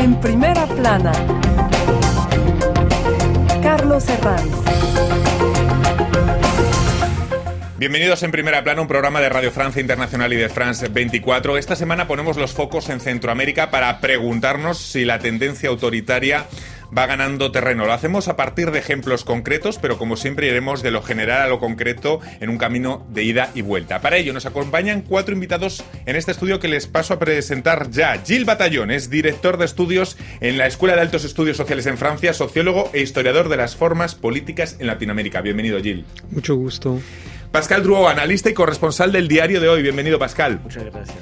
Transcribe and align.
En 0.00 0.18
primera 0.18 0.66
plana, 0.66 1.12
Carlos 3.62 4.08
Herranz. 4.08 4.50
Bienvenidos 7.76 8.22
en 8.22 8.30
Primera 8.30 8.64
Plana, 8.64 8.80
un 8.80 8.88
programa 8.88 9.20
de 9.20 9.28
Radio 9.28 9.50
Francia 9.50 9.78
Internacional 9.78 10.32
y 10.32 10.36
de 10.36 10.48
France 10.48 10.88
24. 10.88 11.58
Esta 11.58 11.76
semana 11.76 12.08
ponemos 12.08 12.38
los 12.38 12.52
focos 12.52 12.88
en 12.88 13.00
Centroamérica 13.00 13.70
para 13.70 14.00
preguntarnos 14.00 14.78
si 14.78 15.04
la 15.04 15.18
tendencia 15.18 15.68
autoritaria 15.68 16.46
va 16.96 17.06
ganando 17.06 17.52
terreno. 17.52 17.86
Lo 17.86 17.92
hacemos 17.92 18.28
a 18.28 18.36
partir 18.36 18.70
de 18.70 18.78
ejemplos 18.78 19.24
concretos, 19.24 19.78
pero 19.78 19.98
como 19.98 20.16
siempre 20.16 20.46
iremos 20.46 20.82
de 20.82 20.90
lo 20.90 21.02
general 21.02 21.42
a 21.42 21.48
lo 21.48 21.58
concreto 21.58 22.20
en 22.40 22.50
un 22.50 22.58
camino 22.58 23.06
de 23.10 23.24
ida 23.24 23.50
y 23.54 23.62
vuelta. 23.62 24.00
Para 24.00 24.16
ello 24.16 24.32
nos 24.32 24.46
acompañan 24.46 25.02
cuatro 25.02 25.34
invitados 25.34 25.84
en 26.06 26.16
este 26.16 26.32
estudio 26.32 26.60
que 26.60 26.68
les 26.68 26.86
paso 26.86 27.14
a 27.14 27.18
presentar 27.18 27.90
ya. 27.90 28.20
Gil 28.24 28.44
Batallón 28.44 28.90
es 28.90 29.10
director 29.10 29.56
de 29.56 29.64
estudios 29.64 30.16
en 30.40 30.58
la 30.58 30.66
Escuela 30.66 30.94
de 30.94 31.02
Altos 31.02 31.24
Estudios 31.24 31.56
Sociales 31.56 31.86
en 31.86 31.98
Francia, 31.98 32.32
sociólogo 32.34 32.90
e 32.92 33.00
historiador 33.00 33.48
de 33.48 33.56
las 33.56 33.76
formas 33.76 34.14
políticas 34.14 34.76
en 34.78 34.86
Latinoamérica. 34.86 35.40
Bienvenido, 35.40 35.80
Gil. 35.80 36.04
Mucho 36.30 36.56
gusto. 36.56 37.00
Pascal 37.50 37.82
Druo, 37.82 38.08
analista 38.08 38.48
y 38.48 38.54
corresponsal 38.54 39.10
del 39.10 39.26
diario 39.26 39.60
de 39.60 39.68
hoy. 39.68 39.82
Bienvenido, 39.82 40.18
Pascal. 40.18 40.60
Muchas 40.62 40.84
gracias. 40.84 41.16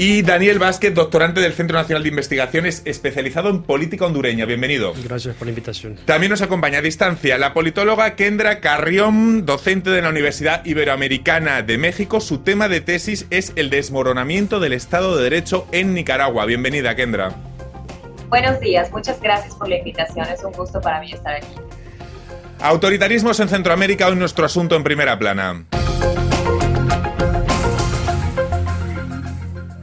Y 0.00 0.22
Daniel 0.22 0.60
Vázquez, 0.60 0.94
doctorante 0.94 1.40
del 1.40 1.54
Centro 1.54 1.76
Nacional 1.76 2.04
de 2.04 2.10
Investigaciones, 2.10 2.82
especializado 2.84 3.50
en 3.50 3.62
política 3.62 4.06
hondureña. 4.06 4.44
Bienvenido. 4.44 4.94
Gracias 5.02 5.34
por 5.34 5.46
la 5.46 5.50
invitación. 5.50 5.96
También 6.04 6.30
nos 6.30 6.40
acompaña 6.40 6.78
a 6.78 6.82
distancia 6.82 7.36
la 7.36 7.52
politóloga 7.52 8.14
Kendra 8.14 8.60
Carrión, 8.60 9.44
docente 9.44 9.90
de 9.90 10.00
la 10.00 10.10
Universidad 10.10 10.64
Iberoamericana 10.64 11.62
de 11.62 11.78
México. 11.78 12.20
Su 12.20 12.38
tema 12.38 12.68
de 12.68 12.80
tesis 12.80 13.26
es 13.30 13.52
el 13.56 13.70
desmoronamiento 13.70 14.60
del 14.60 14.74
Estado 14.74 15.16
de 15.16 15.24
Derecho 15.24 15.66
en 15.72 15.94
Nicaragua. 15.94 16.46
Bienvenida, 16.46 16.94
Kendra. 16.94 17.32
Buenos 18.28 18.60
días, 18.60 18.92
muchas 18.92 19.20
gracias 19.20 19.56
por 19.56 19.68
la 19.68 19.78
invitación. 19.78 20.28
Es 20.28 20.44
un 20.44 20.52
gusto 20.52 20.80
para 20.80 21.00
mí 21.00 21.10
estar 21.10 21.34
aquí. 21.34 21.48
Autoritarismos 22.60 23.40
en 23.40 23.48
Centroamérica, 23.48 24.06
hoy 24.06 24.14
nuestro 24.14 24.46
asunto 24.46 24.76
en 24.76 24.84
primera 24.84 25.18
plana. 25.18 25.64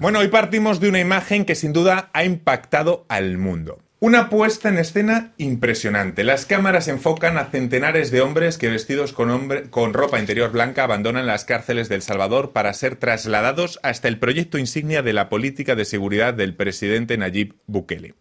Bueno, 0.06 0.20
hoy 0.20 0.28
partimos 0.28 0.80
de 0.80 0.88
una 0.88 1.00
imagen 1.00 1.46
que 1.46 1.56
sin 1.56 1.74
duda 1.74 2.12
ha 2.14 2.24
impactado 2.24 3.08
al 3.10 3.40
mundo. 3.40 3.80
Una 4.00 4.30
puesta 4.30 4.70
en 4.70 4.78
escena 4.78 5.34
impresionante. 5.38 6.24
Las 6.24 6.46
cámaras 6.46 6.88
enfocan 6.88 7.40
a 7.40 7.46
centenares 7.46 8.12
de 8.12 8.22
hombres 8.22 8.60
que 8.60 8.70
vestidos 8.70 9.14
con, 9.14 9.94
ropa 9.94 10.20
interior 10.20 10.52
blanca 10.52 10.84
abandonan 10.84 11.26
las 11.26 11.44
cárceles 11.44 11.90
del 11.90 12.04
Salvador 12.04 12.52
para 12.52 12.72
ser 12.76 12.98
trasladados 12.98 13.80
hasta 13.82 14.08
el 14.08 14.20
proyecto 14.20 14.60
insignia 14.60 15.02
de 15.02 15.14
la 15.14 15.28
política 15.28 15.74
de 15.74 15.86
seguridad 15.86 16.36
del 16.36 16.54
presidente 16.54 17.18
Nayib 17.18 17.56
Bukele. 17.66 18.14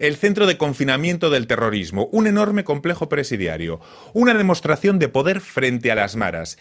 El 0.00 0.16
centro 0.16 0.46
de 0.46 0.56
confinamiento 0.56 1.28
del 1.28 1.46
terrorismo, 1.46 2.08
un 2.10 2.26
enorme 2.26 2.64
complejo 2.64 3.10
presidiario, 3.10 3.80
una 4.14 4.32
demostración 4.32 4.98
de 4.98 5.10
poder 5.10 5.42
frente 5.42 5.92
a 5.92 5.94
las 5.94 6.16
maras. 6.16 6.56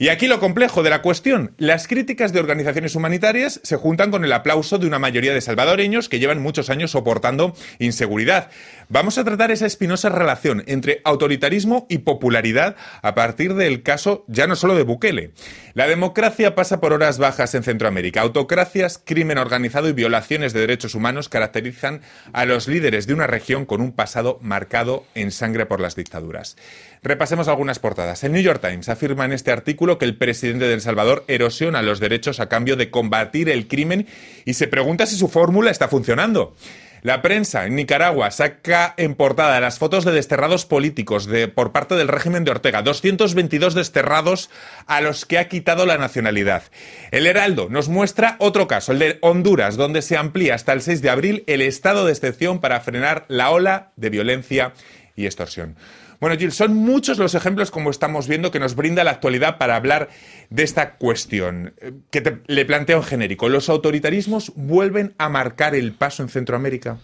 Y 0.00 0.08
aquí 0.08 0.28
lo 0.28 0.40
complejo 0.40 0.82
de 0.82 0.88
la 0.88 1.02
cuestión. 1.02 1.52
Las 1.58 1.86
críticas 1.86 2.32
de 2.32 2.40
organizaciones 2.40 2.94
humanitarias 2.94 3.60
se 3.62 3.76
juntan 3.76 4.10
con 4.10 4.24
el 4.24 4.32
aplauso 4.32 4.78
de 4.78 4.86
una 4.86 4.98
mayoría 4.98 5.34
de 5.34 5.42
salvadoreños 5.42 6.08
que 6.08 6.18
llevan 6.18 6.40
muchos 6.40 6.70
años 6.70 6.92
soportando 6.92 7.54
inseguridad. 7.78 8.48
Vamos 8.88 9.18
a 9.18 9.24
tratar 9.24 9.50
esa 9.50 9.66
espinosa 9.66 10.08
relación 10.08 10.64
entre 10.66 11.02
autoritarismo 11.04 11.86
y 11.90 11.98
popularidad 11.98 12.76
a 13.02 13.14
partir 13.14 13.52
del 13.52 13.82
caso 13.82 14.24
ya 14.26 14.46
no 14.46 14.56
solo 14.56 14.74
de 14.74 14.84
Bukele. 14.84 15.32
La 15.74 15.86
democracia 15.86 16.54
pasa 16.54 16.80
por 16.80 16.94
horas 16.94 17.18
bajas 17.18 17.54
en 17.54 17.62
Centroamérica. 17.62 18.22
Autocracias, 18.22 19.02
crimen 19.04 19.36
organizado 19.36 19.86
y 19.90 19.92
violaciones 19.92 20.54
de 20.54 20.60
derechos 20.60 20.94
humanos 20.94 21.28
caracterizan 21.28 22.00
a 22.32 22.46
los 22.46 22.68
líderes 22.68 22.79
de 22.80 23.14
una 23.14 23.26
región 23.26 23.66
con 23.66 23.80
un 23.80 23.92
pasado 23.92 24.38
marcado 24.42 25.04
en 25.14 25.30
sangre 25.30 25.66
por 25.66 25.80
las 25.80 25.96
dictaduras. 25.96 26.56
Repasemos 27.02 27.48
algunas 27.48 27.78
portadas. 27.78 28.24
El 28.24 28.32
New 28.32 28.42
York 28.42 28.60
Times 28.60 28.88
afirma 28.88 29.24
en 29.24 29.32
este 29.32 29.52
artículo 29.52 29.98
que 29.98 30.04
el 30.04 30.16
presidente 30.16 30.66
de 30.66 30.74
El 30.74 30.80
Salvador 30.80 31.24
erosiona 31.28 31.82
los 31.82 32.00
derechos 32.00 32.40
a 32.40 32.48
cambio 32.48 32.76
de 32.76 32.90
combatir 32.90 33.48
el 33.48 33.68
crimen 33.68 34.06
y 34.44 34.54
se 34.54 34.68
pregunta 34.68 35.06
si 35.06 35.16
su 35.16 35.28
fórmula 35.28 35.70
está 35.70 35.88
funcionando. 35.88 36.54
La 37.02 37.22
prensa 37.22 37.64
en 37.64 37.76
Nicaragua 37.76 38.30
saca 38.30 38.92
en 38.98 39.14
portada 39.14 39.58
las 39.60 39.78
fotos 39.78 40.04
de 40.04 40.12
desterrados 40.12 40.66
políticos 40.66 41.26
de, 41.26 41.48
por 41.48 41.72
parte 41.72 41.94
del 41.94 42.08
régimen 42.08 42.44
de 42.44 42.50
Ortega. 42.50 42.82
222 42.82 43.74
desterrados 43.74 44.50
a 44.86 45.00
los 45.00 45.24
que 45.24 45.38
ha 45.38 45.48
quitado 45.48 45.86
la 45.86 45.96
nacionalidad. 45.96 46.64
El 47.10 47.26
Heraldo 47.26 47.68
nos 47.70 47.88
muestra 47.88 48.36
otro 48.38 48.68
caso, 48.68 48.92
el 48.92 48.98
de 48.98 49.18
Honduras, 49.22 49.76
donde 49.76 50.02
se 50.02 50.18
amplía 50.18 50.54
hasta 50.54 50.74
el 50.74 50.82
6 50.82 51.00
de 51.00 51.10
abril 51.10 51.44
el 51.46 51.62
estado 51.62 52.04
de 52.04 52.12
excepción 52.12 52.60
para 52.60 52.80
frenar 52.80 53.24
la 53.28 53.50
ola 53.50 53.92
de 53.96 54.10
violencia 54.10 54.74
y 55.16 55.24
extorsión. 55.24 55.76
Bueno, 56.20 56.36
Gil, 56.36 56.52
son 56.52 56.74
muchos 56.74 57.18
los 57.18 57.34
ejemplos, 57.34 57.70
como 57.70 57.90
estamos 57.90 58.28
viendo, 58.28 58.50
que 58.50 58.60
nos 58.60 58.74
brinda 58.76 59.04
la 59.04 59.12
actualidad 59.12 59.56
para 59.56 59.74
hablar 59.74 60.10
de 60.50 60.62
esta 60.62 60.96
cuestión, 60.96 61.72
eh, 61.80 61.92
que 62.10 62.20
te, 62.20 62.40
le 62.46 62.64
planteo 62.66 62.98
en 62.98 63.04
genérico. 63.04 63.48
¿Los 63.48 63.70
autoritarismos 63.70 64.52
vuelven 64.54 65.14
a 65.16 65.30
marcar 65.30 65.74
el 65.74 65.92
paso 65.92 66.22
en 66.22 66.28
Centroamérica? 66.28 66.98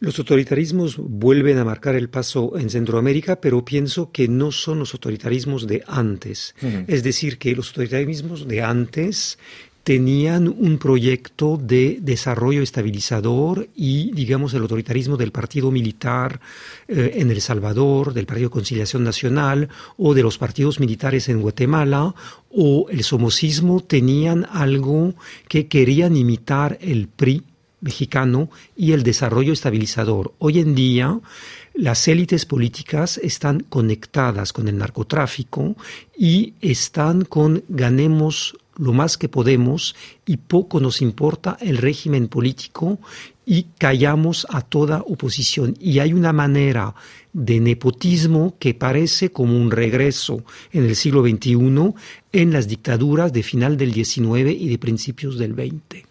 Los 0.00 0.18
autoritarismos 0.18 0.96
vuelven 0.96 1.58
a 1.58 1.64
marcar 1.64 1.94
el 1.94 2.08
paso 2.08 2.58
en 2.58 2.70
Centroamérica, 2.70 3.40
pero 3.40 3.64
pienso 3.64 4.10
que 4.10 4.26
no 4.26 4.50
son 4.50 4.80
los 4.80 4.94
autoritarismos 4.94 5.66
de 5.68 5.84
antes. 5.86 6.56
Uh 6.60 6.66
-huh. 6.66 6.84
Es 6.88 7.04
decir, 7.04 7.38
que 7.38 7.54
los 7.54 7.68
autoritarismos 7.68 8.48
de 8.48 8.62
antes 8.62 9.38
tenían 9.84 10.48
un 10.48 10.78
proyecto 10.78 11.56
de 11.56 11.98
desarrollo 12.00 12.62
estabilizador 12.62 13.68
y, 13.74 14.12
digamos, 14.12 14.54
el 14.54 14.62
autoritarismo 14.62 15.16
del 15.16 15.32
partido 15.32 15.70
militar 15.70 16.40
eh, 16.86 17.14
en 17.16 17.30
El 17.30 17.40
Salvador, 17.40 18.14
del 18.14 18.26
Partido 18.26 18.50
Conciliación 18.50 19.02
Nacional 19.02 19.68
o 19.96 20.14
de 20.14 20.22
los 20.22 20.38
partidos 20.38 20.78
militares 20.78 21.28
en 21.28 21.40
Guatemala 21.40 22.14
o 22.50 22.86
el 22.90 23.02
somocismo 23.02 23.80
tenían 23.80 24.46
algo 24.50 25.14
que 25.48 25.66
querían 25.66 26.16
imitar 26.16 26.78
el 26.80 27.08
PRI 27.08 27.42
mexicano 27.80 28.48
y 28.76 28.92
el 28.92 29.02
desarrollo 29.02 29.52
estabilizador. 29.52 30.32
Hoy 30.38 30.60
en 30.60 30.76
día, 30.76 31.18
las 31.74 32.06
élites 32.06 32.46
políticas 32.46 33.18
están 33.18 33.60
conectadas 33.60 34.52
con 34.52 34.68
el 34.68 34.78
narcotráfico 34.78 35.74
y 36.16 36.54
están 36.60 37.24
con 37.24 37.64
ganemos 37.68 38.56
lo 38.76 38.92
más 38.92 39.18
que 39.18 39.28
podemos 39.28 39.94
y 40.26 40.38
poco 40.38 40.80
nos 40.80 41.02
importa 41.02 41.56
el 41.60 41.78
régimen 41.78 42.28
político 42.28 42.98
y 43.44 43.66
callamos 43.78 44.46
a 44.50 44.62
toda 44.62 45.02
oposición. 45.06 45.76
Y 45.80 45.98
hay 45.98 46.12
una 46.12 46.32
manera 46.32 46.94
de 47.32 47.60
nepotismo 47.60 48.56
que 48.58 48.74
parece 48.74 49.32
como 49.32 49.56
un 49.56 49.70
regreso 49.70 50.44
en 50.72 50.84
el 50.84 50.96
siglo 50.96 51.22
XXI 51.22 51.94
en 52.32 52.52
las 52.52 52.68
dictaduras 52.68 53.32
de 53.32 53.42
final 53.42 53.76
del 53.76 53.92
XIX 53.92 54.50
y 54.50 54.68
de 54.68 54.78
principios 54.78 55.38
del 55.38 55.54
XX. 55.54 56.06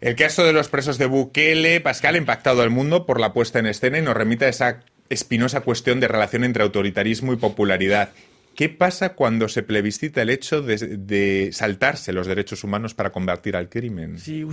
El 0.00 0.16
caso 0.16 0.44
de 0.44 0.52
los 0.52 0.68
presos 0.68 0.98
de 0.98 1.06
Bukele, 1.06 1.80
Pascal, 1.80 2.16
ha 2.16 2.18
impactado 2.18 2.62
al 2.62 2.70
mundo 2.70 3.06
por 3.06 3.20
la 3.20 3.32
puesta 3.32 3.60
en 3.60 3.66
escena 3.66 3.98
y 3.98 4.02
nos 4.02 4.16
remite 4.16 4.46
a 4.46 4.48
esa 4.48 4.80
espinosa 5.08 5.60
cuestión 5.60 6.00
de 6.00 6.08
relación 6.08 6.42
entre 6.42 6.64
autoritarismo 6.64 7.32
y 7.32 7.36
popularidad. 7.36 8.10
¿Qué 8.54 8.68
pasa 8.68 9.14
cuando 9.14 9.48
se 9.48 9.62
plebiscita 9.62 10.22
el 10.22 10.30
hecho 10.30 10.62
de, 10.62 10.76
de, 10.76 11.50
saltarse 11.52 12.12
los 12.12 12.26
derechos 12.26 12.64
humanos 12.64 12.94
para 12.94 13.10
combatir 13.10 13.56
al 13.56 13.68
crimen? 13.68 14.18
Sí, 14.18 14.44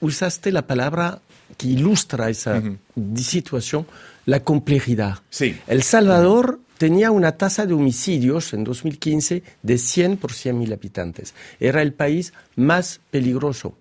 usaste 0.00 0.52
la 0.52 0.66
palabra 0.66 1.20
que 1.56 1.68
ilustra 1.68 2.28
esa 2.28 2.58
uh 2.58 2.76
-huh. 2.96 3.16
situación, 3.16 3.86
la 4.26 4.40
complejidad. 4.40 5.20
Sí. 5.30 5.58
El 5.66 5.82
Salvador 5.82 6.50
uh 6.50 6.56
-huh. 6.58 6.78
tenía 6.78 7.10
una 7.10 7.32
tasa 7.32 7.66
de 7.66 7.74
homicidios 7.74 8.52
en 8.52 8.64
2015 8.64 9.42
de 9.62 9.78
100 9.78 10.16
por 10.18 10.32
100 10.32 10.58
mil 10.58 10.72
habitantes. 10.72 11.34
Era 11.58 11.80
el 11.82 11.92
país 11.92 12.32
más 12.56 13.00
peligroso, 13.10 13.68
uh 13.68 13.72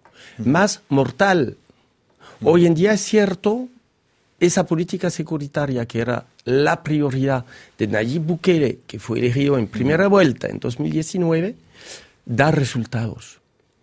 -huh. 0.42 0.46
más 0.46 0.82
mortal. 0.90 1.58
Hoy 2.42 2.66
en 2.66 2.76
día 2.76 2.94
es 2.94 3.02
cierto, 3.02 3.68
esa 4.40 4.66
política 4.66 5.10
securitaria 5.10 5.86
que 5.86 6.00
era 6.00 6.26
la 6.46 6.84
prioridad 6.84 7.46
de 7.78 7.88
Nayib 7.88 8.22
Bukele, 8.22 8.80
que 8.88 9.00
fue 9.00 9.20
elegido 9.20 9.58
en 9.58 9.68
primera 9.68 10.08
vuelta 10.08 10.48
en 10.48 10.60
2019, 10.60 11.56
da 12.26 12.52
resultados. 12.52 13.42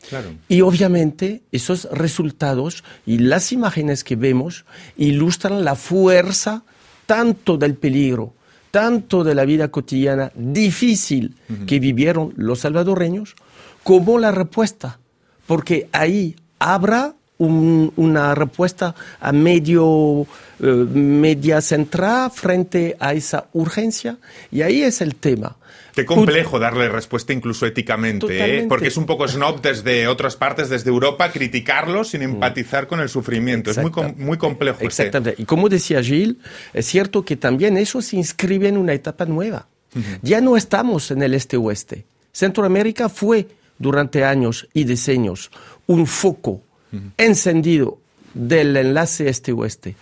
Claro. 0.08 0.30
Y 0.48 0.62
obviamente 0.62 1.42
esos 1.52 1.88
resultados 1.92 2.82
y 3.06 3.18
las 3.18 3.52
imágenes 3.52 4.02
que 4.02 4.16
vemos 4.16 4.64
ilustran 4.96 5.64
la 5.64 5.74
fuerza 5.76 6.64
tanto 7.06 7.56
del 7.56 7.74
peligro, 7.74 8.34
tanto 8.70 9.22
de 9.22 9.34
la 9.34 9.44
vida 9.44 9.68
cotidiana 9.68 10.32
difícil 10.34 11.36
uh 11.48 11.52
-huh. 11.52 11.66
que 11.66 11.78
vivieron 11.78 12.32
los 12.36 12.60
salvadoreños, 12.60 13.34
como 13.82 14.18
la 14.18 14.30
respuesta, 14.30 14.98
porque 15.46 15.88
ahí 15.92 16.36
habrá 16.58 17.14
una 17.42 18.34
respuesta 18.34 18.94
a 19.20 19.32
medio, 19.32 20.26
eh, 20.60 20.66
media 20.66 21.60
central 21.60 22.30
frente 22.30 22.96
a 22.98 23.14
esa 23.14 23.46
urgencia. 23.52 24.16
Y 24.50 24.62
ahí 24.62 24.82
es 24.82 25.00
el 25.00 25.16
tema. 25.16 25.56
Qué 25.94 26.06
complejo 26.06 26.58
darle 26.58 26.88
respuesta 26.88 27.32
incluso 27.32 27.66
éticamente, 27.66 28.60
¿eh? 28.60 28.66
porque 28.66 28.88
es 28.88 28.96
un 28.96 29.04
poco 29.04 29.28
snob 29.28 29.60
desde 29.60 30.08
otras 30.08 30.36
partes, 30.36 30.70
desde 30.70 30.88
Europa, 30.88 31.30
criticarlo 31.30 32.02
sin 32.04 32.20
mm. 32.20 32.24
empatizar 32.24 32.86
con 32.86 33.00
el 33.00 33.10
sufrimiento. 33.10 33.70
Es 33.70 33.78
muy, 33.78 33.90
muy 34.16 34.38
complejo. 34.38 34.78
Exactamente. 34.80 35.40
Y 35.40 35.44
como 35.44 35.68
decía 35.68 36.02
Gilles, 36.02 36.36
es 36.72 36.86
cierto 36.86 37.24
que 37.24 37.36
también 37.36 37.76
eso 37.76 38.00
se 38.00 38.16
inscribe 38.16 38.68
en 38.68 38.78
una 38.78 38.94
etapa 38.94 39.26
nueva. 39.26 39.66
Ya 40.22 40.40
no 40.40 40.56
estamos 40.56 41.10
en 41.10 41.22
el 41.22 41.34
este-oeste. 41.34 42.06
Centroamérica 42.32 43.10
fue 43.10 43.46
durante 43.78 44.24
años 44.24 44.66
y 44.72 44.84
decenios 44.84 45.50
un 45.86 46.06
foco 46.06 46.62
encendido 47.16 47.98
del 48.34 48.76
enlace 48.76 49.28
este-oeste 49.28 49.94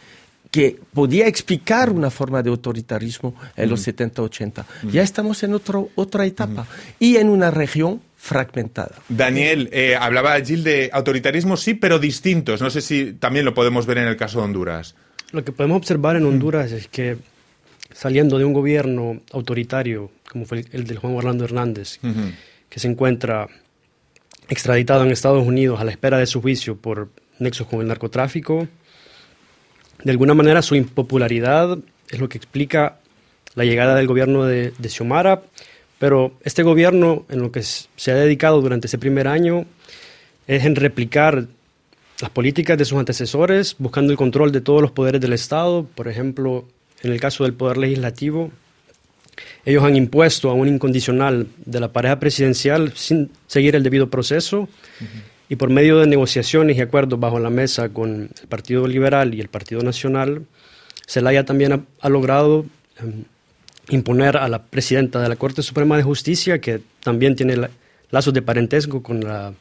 que 0.50 0.78
podía 0.92 1.26
explicar 1.26 1.90
una 1.90 2.10
forma 2.10 2.42
de 2.42 2.50
autoritarismo 2.50 3.34
en 3.56 3.70
los 3.70 3.87
70-80. 3.87 4.64
Ya 4.90 5.02
estamos 5.02 5.42
en 5.44 5.54
otro, 5.54 5.90
otra 5.94 6.26
etapa 6.26 6.66
y 6.98 7.16
en 7.16 7.28
una 7.28 7.50
región 7.50 8.00
fragmentada. 8.16 8.96
Daniel, 9.08 9.69
eh, 9.72 9.96
hablaba 9.98 10.38
Gil 10.40 10.64
de 10.64 10.90
autoritarismo, 10.92 11.56
sí, 11.56 11.75
pero 11.75 11.98
distintos. 11.98 12.60
No 12.60 12.69
sé 12.69 12.81
si 12.81 13.12
también 13.12 13.44
lo 13.44 13.54
podemos 13.54 13.87
ver 13.87 13.98
en 13.98 14.08
el 14.08 14.16
caso 14.16 14.40
de 14.40 14.46
Honduras. 14.46 14.96
Lo 15.31 15.44
que 15.44 15.52
podemos 15.52 15.76
observar 15.76 16.16
en 16.16 16.26
Honduras 16.26 16.72
es 16.72 16.88
que 16.88 17.16
saliendo 17.92 18.37
de 18.38 18.44
un 18.44 18.52
gobierno 18.52 19.20
autoritario, 19.32 20.10
como 20.28 20.46
fue 20.46 20.64
el, 20.72 20.84
del 20.84 20.98
Juan 20.98 21.14
Orlando 21.14 21.44
Hernández, 21.44 22.00
que 22.69 22.81
se 22.81 22.88
encuentra 22.88 23.48
extraditado 24.50 25.05
en 25.05 25.12
Estados 25.12 25.47
Unidos 25.47 25.81
a 25.81 25.85
la 25.85 25.93
espera 25.93 26.19
de 26.19 26.26
su 26.26 26.43
juicio 26.43 26.76
por 26.76 27.08
nexos 27.38 27.67
con 27.67 27.81
el 27.81 27.88
narcotráfico, 27.88 28.69
de 30.05 30.11
alguna 30.11 30.35
manera 30.35 30.61
su 30.61 30.75
impopularidad 30.75 31.79
es 32.08 32.20
lo 32.20 32.29
que 32.29 32.38
explica 32.38 32.99
la 33.55 33.64
llegada 33.64 33.94
del 33.94 34.06
gobierno 34.06 34.44
de, 34.44 34.73
Xiomara, 34.82 35.43
pero 35.99 36.32
este 36.43 36.62
gobierno 36.62 37.25
en 37.29 37.41
lo 37.41 37.52
que 37.52 37.62
se 37.62 38.11
ha 38.11 38.14
dedicado 38.14 38.61
durante 38.61 38.87
ese 38.87 38.99
primer 38.99 39.29
año 39.29 39.67
es 40.47 40.64
en 40.64 40.76
replicar 40.76 41.47
las 42.20 42.31
políticas 42.31 42.76
de 42.76 42.85
sus 42.85 42.99
antecesores, 42.99 43.76
buscando 43.79 44.12
el 44.12 44.19
control 44.19 44.52
de 44.52 44.61
todos 44.61 44.82
los 44.82 44.91
poderes 44.91 45.20
del 45.20 45.32
Estado. 45.32 45.87
Por 45.94 46.08
ejemplo, 46.08 46.67
en 47.02 47.12
el 47.12 47.20
caso 47.20 47.44
del 47.44 47.55
poder 47.55 47.79
legislativo, 47.79 48.50
ellos 49.64 49.84
han 49.84 49.96
impuesto 49.96 50.50
a 50.50 50.54
un 50.54 50.68
incondicional 50.68 51.46
de 51.64 51.80
la 51.80 51.92
pareja 51.92 52.18
presidencial 52.18 52.92
sin 52.94 53.30
seguir 53.46 53.76
el 53.76 53.82
debido 53.82 54.10
proceso 54.10 54.68
y 55.48 55.56
por 55.56 55.68
medio 55.68 55.98
de 55.98 56.06
negociaciones 56.06 56.76
y 56.76 56.80
acuerdos 56.80 57.18
bajo 57.18 57.40
la 57.40 57.50
mesa 57.50 57.88
con 57.88 58.30
el 58.40 58.48
Partido 58.48 58.86
Liberal 58.86 59.34
y 59.34 59.40
el 59.40 59.48
Partido 59.48 59.82
Nacional, 59.82 60.46
Zelaya 61.08 61.44
también 61.44 61.86
ha, 62.00 62.08
logrado 62.08 62.66
em, 63.00 63.24
imponer 63.88 64.36
a 64.36 64.48
la 64.48 64.62
presidenta 64.62 65.20
de 65.20 65.28
la 65.28 65.34
Corte 65.34 65.62
Suprema 65.62 65.96
de 65.96 66.04
Justicia, 66.04 66.60
que 66.60 66.80
también 67.02 67.34
tiene 67.34 67.68
lazos 68.10 68.32
de 68.32 68.42
parentesco 68.42 69.02
con 69.02 69.20
la, 69.20 69.52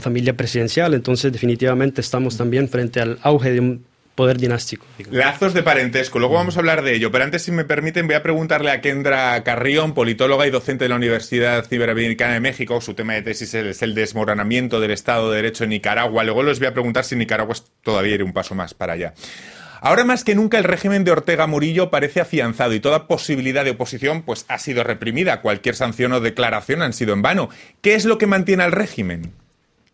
familia 0.00 0.36
presidencial. 0.36 0.94
Entonces, 0.94 1.30
definitivamente 1.30 2.00
estamos 2.00 2.36
también 2.36 2.68
frente 2.68 3.00
al 3.00 3.18
auge 3.22 3.52
de 3.52 3.60
un 3.60 3.84
poder 4.18 4.36
dinástico. 4.36 4.84
Lazos 5.12 5.54
de 5.54 5.62
parentesco, 5.62 6.18
luego 6.18 6.34
vamos 6.34 6.56
a 6.56 6.58
hablar 6.58 6.82
de 6.82 6.92
ello, 6.92 7.12
pero 7.12 7.22
antes, 7.22 7.44
si 7.44 7.52
me 7.52 7.64
permiten, 7.64 8.08
voy 8.08 8.16
a 8.16 8.22
preguntarle 8.24 8.72
a 8.72 8.80
Kendra 8.80 9.44
Carrión, 9.44 9.94
politóloga 9.94 10.44
y 10.44 10.50
docente 10.50 10.86
de 10.86 10.88
la 10.88 10.96
Universidad 10.96 11.64
Ciberamericana 11.64 12.34
de 12.34 12.40
México. 12.40 12.80
Su 12.80 12.94
tema 12.94 13.14
de 13.14 13.22
tesis 13.22 13.54
es 13.54 13.80
el 13.80 13.94
desmoronamiento 13.94 14.80
del 14.80 14.90
Estado 14.90 15.30
de 15.30 15.36
Derecho 15.36 15.62
en 15.62 15.70
Nicaragua. 15.70 16.24
Luego 16.24 16.42
les 16.42 16.58
voy 16.58 16.66
a 16.66 16.72
preguntar 16.72 17.04
si 17.04 17.14
Nicaragua 17.14 17.54
todavía 17.84 18.16
ir 18.16 18.24
un 18.24 18.32
paso 18.32 18.56
más 18.56 18.74
para 18.74 18.94
allá. 18.94 19.14
Ahora 19.80 20.02
más 20.02 20.24
que 20.24 20.34
nunca 20.34 20.58
el 20.58 20.64
régimen 20.64 21.04
de 21.04 21.12
Ortega 21.12 21.46
Murillo 21.46 21.88
parece 21.88 22.20
afianzado 22.20 22.74
y 22.74 22.80
toda 22.80 23.06
posibilidad 23.06 23.64
de 23.64 23.70
oposición 23.70 24.22
pues 24.22 24.46
ha 24.48 24.58
sido 24.58 24.82
reprimida. 24.82 25.42
Cualquier 25.42 25.76
sanción 25.76 26.12
o 26.12 26.18
declaración 26.18 26.82
han 26.82 26.92
sido 26.92 27.12
en 27.12 27.22
vano. 27.22 27.50
¿Qué 27.82 27.94
es 27.94 28.04
lo 28.04 28.18
que 28.18 28.26
mantiene 28.26 28.64
al 28.64 28.72
régimen? 28.72 29.32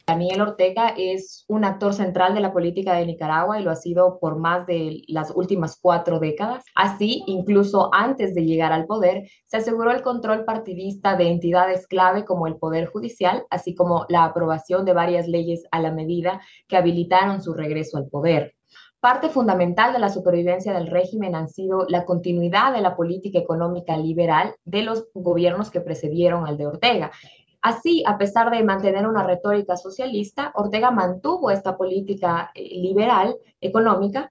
Daniel 0.06 0.42
Ortega 0.42 0.92
es 0.98 1.46
un 1.48 1.64
actor 1.64 1.94
central 1.94 2.34
de 2.34 2.40
la 2.40 2.52
política 2.52 2.94
de 2.94 3.06
Nicaragua 3.06 3.58
y 3.58 3.62
lo 3.62 3.70
ha 3.70 3.76
sido 3.76 4.18
por 4.18 4.36
más 4.38 4.66
de 4.66 5.02
las 5.08 5.32
últimas 5.34 5.78
cuatro 5.80 6.20
décadas. 6.20 6.62
Así, 6.74 7.22
incluso 7.26 7.88
antes 7.90 8.34
de 8.34 8.44
llegar 8.44 8.72
al 8.72 8.84
poder, 8.84 9.30
se 9.46 9.56
aseguró 9.56 9.92
el 9.92 10.02
control 10.02 10.44
partidista 10.44 11.16
de 11.16 11.30
entidades 11.30 11.86
clave 11.86 12.26
como 12.26 12.46
el 12.46 12.56
Poder 12.56 12.86
Judicial, 12.86 13.44
así 13.48 13.74
como 13.74 14.04
la 14.10 14.24
aprobación 14.24 14.84
de 14.84 14.92
varias 14.92 15.26
leyes 15.26 15.64
a 15.70 15.80
la 15.80 15.90
medida 15.90 16.42
que 16.68 16.76
habilitaron 16.76 17.40
su 17.40 17.54
regreso 17.54 17.96
al 17.96 18.08
poder. 18.08 18.54
Parte 19.00 19.28
fundamental 19.28 19.92
de 19.92 19.98
la 19.98 20.08
supervivencia 20.10 20.74
del 20.74 20.86
régimen 20.86 21.34
han 21.34 21.48
sido 21.48 21.86
la 21.88 22.04
continuidad 22.04 22.74
de 22.74 22.80
la 22.80 22.96
política 22.96 23.38
económica 23.38 23.96
liberal 23.96 24.54
de 24.64 24.82
los 24.82 25.06
gobiernos 25.14 25.70
que 25.70 25.80
precedieron 25.80 26.46
al 26.46 26.58
de 26.58 26.66
Ortega 26.66 27.10
Así, 27.64 28.02
a 28.06 28.18
pesar 28.18 28.50
de 28.50 28.62
mantener 28.62 29.06
una 29.06 29.22
retórica 29.22 29.78
socialista, 29.78 30.52
Ortega 30.54 30.90
mantuvo 30.90 31.50
esta 31.50 31.78
política 31.78 32.50
eh, 32.54 32.78
liberal 32.78 33.36
económica 33.58 34.30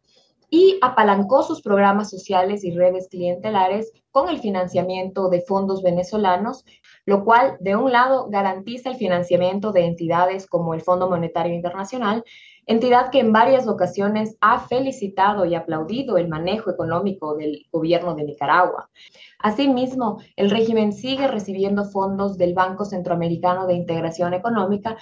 y 0.52 0.78
apalancó 0.84 1.42
sus 1.42 1.64
programas 1.64 2.12
sociales 2.12 2.64
y 2.64 2.76
redes 2.76 3.08
clientelares 3.10 3.92
con 4.12 4.30
el 4.30 4.38
financiamiento 4.38 5.30
de 5.30 5.42
fondos 5.42 5.82
venezolanos, 5.82 6.64
lo 7.08 7.26
cual, 7.26 7.58
de 7.60 7.76
un 7.76 7.92
lado, 7.92 8.28
garantiza 8.30 8.92
el 8.92 8.98
financiamiento 8.98 9.72
de 9.72 9.88
entidades 9.88 10.46
como 10.46 10.76
el 10.76 10.82
Fondo 10.82 11.10
Monetario 11.10 11.56
Internacional 11.56 12.24
entidad 12.66 13.10
que 13.12 13.20
en 13.20 13.32
varias 13.32 13.68
ocasiones 13.68 14.38
ha 14.42 14.60
felicitado 14.60 15.46
y 15.46 15.56
aplaudido 15.56 16.18
el 16.18 16.28
manejo 16.28 16.72
económico 16.72 17.36
del 17.36 17.66
gobierno 17.72 18.16
de 18.16 18.24
Nicaragua. 18.24 18.90
Asimismo, 19.40 20.20
el 20.36 20.50
régimen 20.50 20.94
sigue 20.94 21.28
recibiendo 21.28 21.86
fondos 21.86 22.38
del 22.38 22.54
Banco 22.54 22.86
Centroamericano 22.86 23.68
de 23.68 23.74
Integración 23.74 24.34
Económica, 24.34 24.98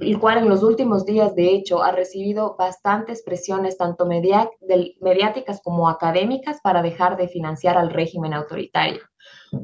el 0.00 0.18
cual 0.18 0.38
en 0.38 0.48
los 0.48 0.62
últimos 0.62 1.04
días, 1.04 1.34
de 1.34 1.54
hecho, 1.54 1.82
ha 1.82 1.92
recibido 1.92 2.56
bastantes 2.58 3.22
presiones, 3.22 3.78
tanto 3.78 4.06
mediáticas 4.06 5.60
como 5.62 5.88
académicas, 5.88 6.60
para 6.62 6.82
dejar 6.82 7.16
de 7.16 7.28
financiar 7.28 7.78
al 7.78 7.90
régimen 7.90 8.34
autoritario. 8.34 9.02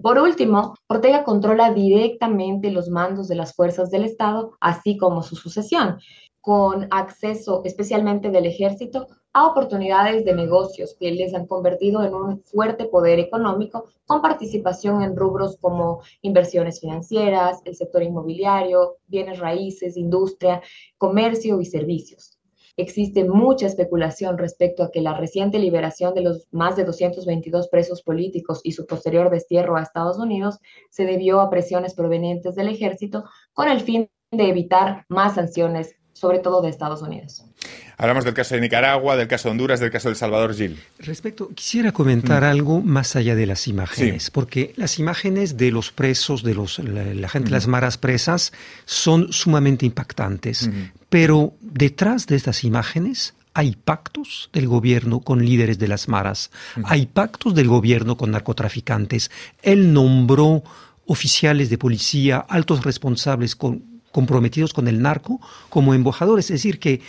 Por 0.02 0.18
último, 0.18 0.74
Ortega 0.86 1.24
controla 1.24 1.72
directamente 1.72 2.70
los 2.70 2.88
mandos 2.88 3.26
de 3.26 3.34
las 3.34 3.54
fuerzas 3.54 3.90
del 3.90 4.04
Estado, 4.04 4.56
así 4.60 4.96
como 4.96 5.22
su 5.22 5.34
sucesión 5.34 5.98
con 6.40 6.88
acceso 6.90 7.62
especialmente 7.64 8.30
del 8.30 8.46
ejército 8.46 9.06
a 9.32 9.46
oportunidades 9.46 10.24
de 10.24 10.34
negocios 10.34 10.96
que 10.98 11.12
les 11.12 11.34
han 11.34 11.46
convertido 11.46 12.02
en 12.02 12.14
un 12.14 12.42
fuerte 12.42 12.86
poder 12.86 13.18
económico 13.18 13.84
con 14.06 14.22
participación 14.22 15.02
en 15.02 15.14
rubros 15.16 15.56
como 15.60 16.00
inversiones 16.22 16.80
financieras, 16.80 17.60
el 17.64 17.76
sector 17.76 18.02
inmobiliario, 18.02 18.96
bienes 19.06 19.38
raíces, 19.38 19.96
industria, 19.96 20.62
comercio 20.98 21.60
y 21.60 21.66
servicios. 21.66 22.40
Existe 22.76 23.24
mucha 23.24 23.66
especulación 23.66 24.38
respecto 24.38 24.82
a 24.82 24.90
que 24.90 25.02
la 25.02 25.14
reciente 25.14 25.58
liberación 25.58 26.14
de 26.14 26.22
los 26.22 26.48
más 26.50 26.76
de 26.76 26.84
222 26.84 27.68
presos 27.68 28.02
políticos 28.02 28.60
y 28.64 28.72
su 28.72 28.86
posterior 28.86 29.28
destierro 29.30 29.76
a 29.76 29.82
Estados 29.82 30.18
Unidos 30.18 30.58
se 30.88 31.04
debió 31.04 31.40
a 31.40 31.50
presiones 31.50 31.94
provenientes 31.94 32.54
del 32.54 32.68
ejército 32.68 33.24
con 33.52 33.68
el 33.68 33.80
fin 33.80 34.08
de 34.30 34.48
evitar 34.48 35.04
más 35.08 35.34
sanciones 35.34 35.94
sobre 36.20 36.38
todo 36.38 36.60
de 36.60 36.68
Estados 36.68 37.00
Unidos. 37.00 37.42
Hablamos 37.96 38.26
del 38.26 38.34
caso 38.34 38.54
de 38.54 38.60
Nicaragua, 38.60 39.16
del 39.16 39.26
caso 39.26 39.48
de 39.48 39.52
Honduras, 39.52 39.80
del 39.80 39.90
caso 39.90 40.08
de 40.08 40.12
El 40.12 40.16
Salvador 40.16 40.54
Gil. 40.54 40.78
Respecto, 40.98 41.48
quisiera 41.54 41.92
comentar 41.92 42.42
mm. 42.42 42.46
algo 42.46 42.82
más 42.82 43.16
allá 43.16 43.34
de 43.34 43.46
las 43.46 43.66
imágenes, 43.66 44.30
porque 44.30 44.74
las 44.76 44.98
imágenes 44.98 45.56
de 45.56 45.70
los 45.70 45.92
presos, 45.92 46.42
de 46.42 46.54
los, 46.54 46.78
la, 46.78 47.28
gente, 47.30 47.48
de 47.48 47.52
las 47.52 47.66
maras 47.66 47.96
presas, 47.96 48.52
son 48.84 49.32
sumamente 49.32 49.86
impactantes. 49.86 50.68
Pero 51.08 51.54
detrás 51.62 52.26
de 52.26 52.36
estas 52.36 52.64
imágenes 52.64 53.32
hay 53.54 53.74
pactos 53.74 54.50
del 54.52 54.68
gobierno 54.68 55.20
con 55.20 55.42
líderes 55.42 55.78
de 55.78 55.88
las 55.88 56.06
maras, 56.06 56.50
hay 56.84 57.06
pactos 57.06 57.54
del 57.54 57.68
gobierno 57.68 58.18
con 58.18 58.30
narcotraficantes. 58.30 59.30
Él 59.62 59.94
nombró 59.94 60.62
oficiales 61.06 61.70
de 61.70 61.78
policía, 61.78 62.44
altos 62.46 62.84
responsables 62.84 63.56
con 63.56 63.89
comprometidos 64.12 64.72
con 64.72 64.88
el 64.88 65.02
narco 65.02 65.40
como 65.68 65.94
embajadores. 65.94 66.46
Es 66.46 66.62
decir, 66.62 66.78
que 66.78 67.00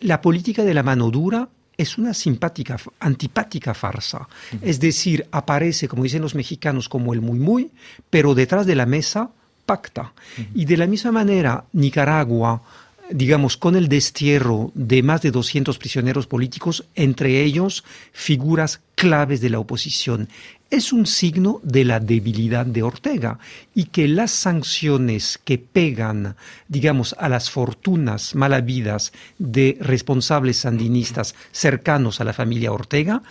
la 0.00 0.20
política 0.20 0.64
de 0.64 0.74
la 0.74 0.82
mano 0.82 1.10
dura 1.10 1.48
es 1.76 1.98
una 1.98 2.14
simpática, 2.14 2.78
antipática 3.00 3.74
farsa. 3.74 4.28
Es 4.62 4.80
decir, 4.80 5.26
aparece, 5.30 5.88
como 5.88 6.04
dicen 6.04 6.22
los 6.22 6.34
mexicanos, 6.34 6.88
como 6.88 7.12
el 7.12 7.20
muy 7.20 7.38
muy, 7.38 7.70
pero 8.08 8.34
detrás 8.34 8.66
de 8.66 8.74
la 8.74 8.86
mesa 8.86 9.30
pacta. 9.66 10.12
Y 10.54 10.64
de 10.64 10.76
la 10.76 10.86
misma 10.86 11.12
manera, 11.12 11.64
Nicaragua, 11.72 12.62
digamos, 13.10 13.56
con 13.56 13.76
el 13.76 13.88
destierro 13.88 14.70
de 14.74 15.02
más 15.02 15.22
de 15.22 15.30
200 15.30 15.78
prisioneros 15.78 16.26
políticos, 16.26 16.84
entre 16.94 17.42
ellos 17.42 17.84
figuras 18.12 18.80
claves 18.94 19.40
de 19.40 19.50
la 19.50 19.58
oposición. 19.58 20.28
Es 20.68 20.92
un 20.92 21.06
signo 21.06 21.60
de 21.62 21.84
la 21.84 22.00
debilidad 22.00 22.66
de 22.66 22.82
Ortega 22.82 23.38
y 23.72 23.84
que 23.84 24.08
las 24.08 24.32
sanciones 24.32 25.38
que 25.44 25.58
pegan, 25.58 26.34
digamos, 26.66 27.14
a 27.18 27.28
las 27.28 27.50
fortunas 27.50 28.34
malavidas 28.34 29.12
de 29.38 29.78
responsables 29.80 30.58
sandinistas 30.58 31.36
cercanos 31.52 32.20
a 32.20 32.24
la 32.24 32.32
familia 32.32 32.72
Ortega 32.72 33.22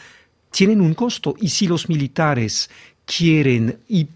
tienen 0.50 0.80
un 0.80 0.94
costo. 0.94 1.36
Y 1.38 1.50
si 1.50 1.68
los 1.68 1.90
militares 1.90 2.70
quieren 3.06 3.80
y 3.90 4.08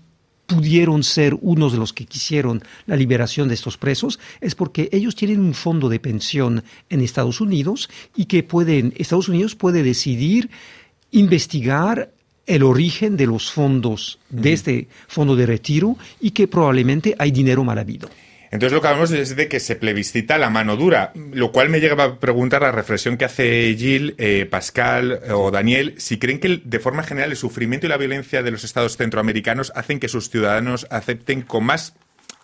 pudieron 0.48 1.04
ser 1.04 1.38
unos 1.42 1.74
de 1.74 1.78
los 1.78 1.92
que 1.92 2.06
quisieron 2.06 2.64
la 2.88 2.96
liberación 2.96 3.50
de 3.50 3.54
estos 3.54 3.78
presos 3.78 4.20
es 4.42 4.56
porque 4.56 4.90
ellos 4.92 5.16
tienen 5.16 5.42
un 5.42 5.54
fondo 5.54 5.90
de 5.90 6.00
pensión 6.00 6.64
en 6.90 7.02
Estados 7.02 7.40
Unidos 7.40 7.90
y 8.16 8.26
que 8.26 8.42
pueden, 8.42 8.94
Estados 8.98 9.30
Unidos 9.30 9.56
puede 9.56 9.84
decidir 9.84 10.50
investigar 11.12 12.12
el 12.50 12.64
origen 12.64 13.16
de 13.16 13.28
los 13.28 13.52
fondos 13.52 14.20
de 14.30 14.54
este 14.54 14.88
fondo 15.08 15.36
de 15.36 15.46
retiro 15.46 15.98
y 16.20 16.32
que 16.32 16.48
probablemente 16.48 17.16
hay 17.20 17.32
dinero 17.32 17.64
mal 17.64 17.78
habido. 17.78 18.10
Entonces 18.52 18.74
lo 18.74 18.82
que 18.82 18.88
hablamos 18.88 19.12
es 19.12 19.36
de 19.36 19.48
que 19.48 19.60
se 19.60 19.76
plebiscita 19.76 20.40
la 20.40 20.50
mano 20.50 20.76
dura, 20.76 21.14
lo 21.14 21.52
cual 21.52 21.70
me 21.70 21.80
llega 21.80 22.04
a 22.04 22.20
preguntar 22.20 22.64
la 22.64 22.72
reflexión 22.72 23.18
que 23.18 23.26
hace 23.26 23.76
Gil, 23.78 24.16
eh, 24.18 24.48
Pascal 24.50 25.20
eh, 25.24 25.32
o 25.32 25.52
Daniel, 25.52 25.94
si 25.98 26.18
creen 26.18 26.40
que 26.40 26.60
de 26.64 26.80
forma 26.80 27.04
general 27.04 27.30
el 27.30 27.38
sufrimiento 27.38 27.86
y 27.86 27.90
la 27.90 27.98
violencia 27.98 28.42
de 28.42 28.50
los 28.50 28.64
estados 28.64 28.98
centroamericanos 28.98 29.72
hacen 29.76 30.00
que 30.00 30.08
sus 30.08 30.32
ciudadanos 30.32 30.88
acepten 30.90 31.44
con 31.44 31.66
más 31.66 31.94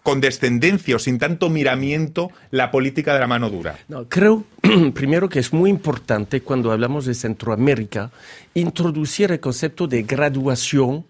condescendencia 0.06 0.96
o 0.96 1.00
sin 1.00 1.18
tanto 1.18 1.50
miramiento 1.50 2.30
la 2.52 2.70
política 2.70 3.16
de 3.16 3.22
la 3.22 3.28
mano 3.28 3.50
dura? 3.50 3.76
No, 3.88 4.08
creo 4.08 4.46
primero 4.94 5.28
que 5.28 5.40
es 5.40 5.52
muy 5.52 5.72
importante 5.72 6.42
cuando 6.42 6.72
hablamos 6.72 7.08
de 7.08 7.16
Centroamérica 7.16 8.12
introducir 8.54 9.32
el 9.32 9.40
concepto 9.40 9.88
de 9.88 10.04
graduación 10.04 11.06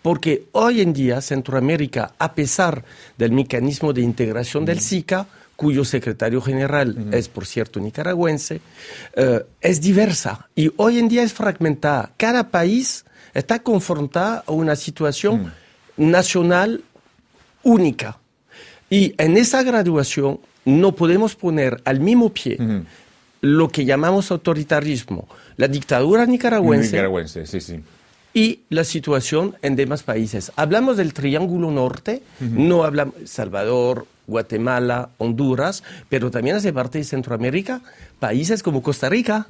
porque 0.00 0.44
hoy 0.52 0.80
en 0.80 0.94
día 0.94 1.20
Centroamérica, 1.20 2.14
a 2.18 2.32
pesar 2.34 2.82
del 3.18 3.32
mecanismo 3.32 3.92
de 3.92 4.00
integración 4.00 4.64
del 4.64 4.80
SICA, 4.80 5.26
cuyo 5.54 5.84
secretario 5.84 6.40
general 6.40 7.10
es, 7.12 7.28
por 7.28 7.44
cierto, 7.44 7.78
nicaragüense, 7.78 8.62
eh, 9.14 9.44
es 9.60 9.82
diversa 9.82 10.48
y 10.56 10.72
hoy 10.76 10.98
en 10.98 11.08
día 11.10 11.22
es 11.22 11.34
fragmentada. 11.34 12.14
Cada 12.16 12.48
país 12.48 13.04
está 13.34 13.58
confrontado 13.58 14.42
a 14.46 14.52
una 14.52 14.76
situación 14.76 15.52
nacional 15.98 16.82
única. 17.62 18.16
Y 18.90 19.14
en 19.16 19.36
esa 19.36 19.62
graduación 19.62 20.40
no 20.64 20.94
podemos 20.94 21.36
poner 21.36 21.80
al 21.84 22.00
mismo 22.00 22.30
pie 22.34 22.58
lo 23.40 23.68
que 23.68 23.86
llamamos 23.86 24.30
autoritarismo, 24.30 25.26
la 25.56 25.68
dictadura 25.68 26.26
nicaragüense, 26.26 26.96
nicaragüense 26.96 27.46
sí, 27.46 27.60
sí 27.60 27.80
y 28.32 28.60
la 28.68 28.84
situación 28.84 29.56
en 29.62 29.76
demás 29.76 30.02
países. 30.02 30.52
Hablamos 30.56 30.96
del 30.96 31.12
Triángulo 31.12 31.70
Norte, 31.70 32.22
no 32.40 32.84
hablamos 32.84 33.14
Salvador, 33.24 34.06
Guatemala, 34.26 35.10
Honduras, 35.18 35.82
pero 36.08 36.30
también 36.30 36.56
hace 36.56 36.72
parte 36.72 36.98
de 36.98 37.04
Centroamérica, 37.04 37.80
países 38.18 38.62
como 38.62 38.82
Costa 38.82 39.08
Rica, 39.08 39.46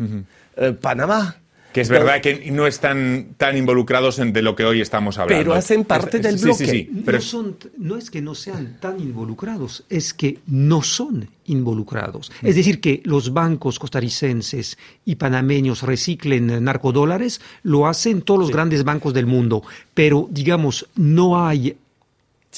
eh, 0.57 0.73
Panamá. 0.73 1.37
Que 1.73 1.81
es 1.81 1.89
verdad 1.89 2.21
que 2.21 2.51
no 2.51 2.67
están 2.67 3.35
tan 3.37 3.57
involucrados 3.57 4.19
en 4.19 4.33
de 4.33 4.43
lo 4.43 4.57
que 4.57 4.65
hoy 4.65 4.81
estamos 4.81 5.19
hablando. 5.19 5.41
Pero 5.41 5.55
hacen 5.55 5.85
parte 5.85 6.19
del 6.19 6.37
bloque. 6.37 6.67
Sí, 6.67 6.71
sí, 6.71 7.03
pero... 7.05 7.19
no, 7.19 7.23
son, 7.23 7.57
no 7.79 7.97
es 7.97 8.11
que 8.11 8.21
no 8.21 8.35
sean 8.35 8.79
tan 8.81 8.99
involucrados, 9.01 9.85
es 9.89 10.13
que 10.13 10.39
no 10.47 10.83
son 10.83 11.29
involucrados. 11.47 12.33
Es 12.43 12.57
decir, 12.57 12.81
que 12.81 13.03
los 13.05 13.33
bancos 13.33 13.79
costarricenses 13.79 14.79
y 15.05 15.17
panameños 15.17 15.83
reciclen 15.83 16.65
narcodólares, 16.65 17.41
lo 17.63 17.87
hacen 17.87 18.23
todos 18.23 18.41
los 18.41 18.51
grandes 18.51 18.85
bancos 18.85 19.15
del 19.15 19.27
mundo, 19.27 19.63
pero 19.95 20.29
digamos, 20.31 20.89
no 20.97 21.47
hay 21.47 21.77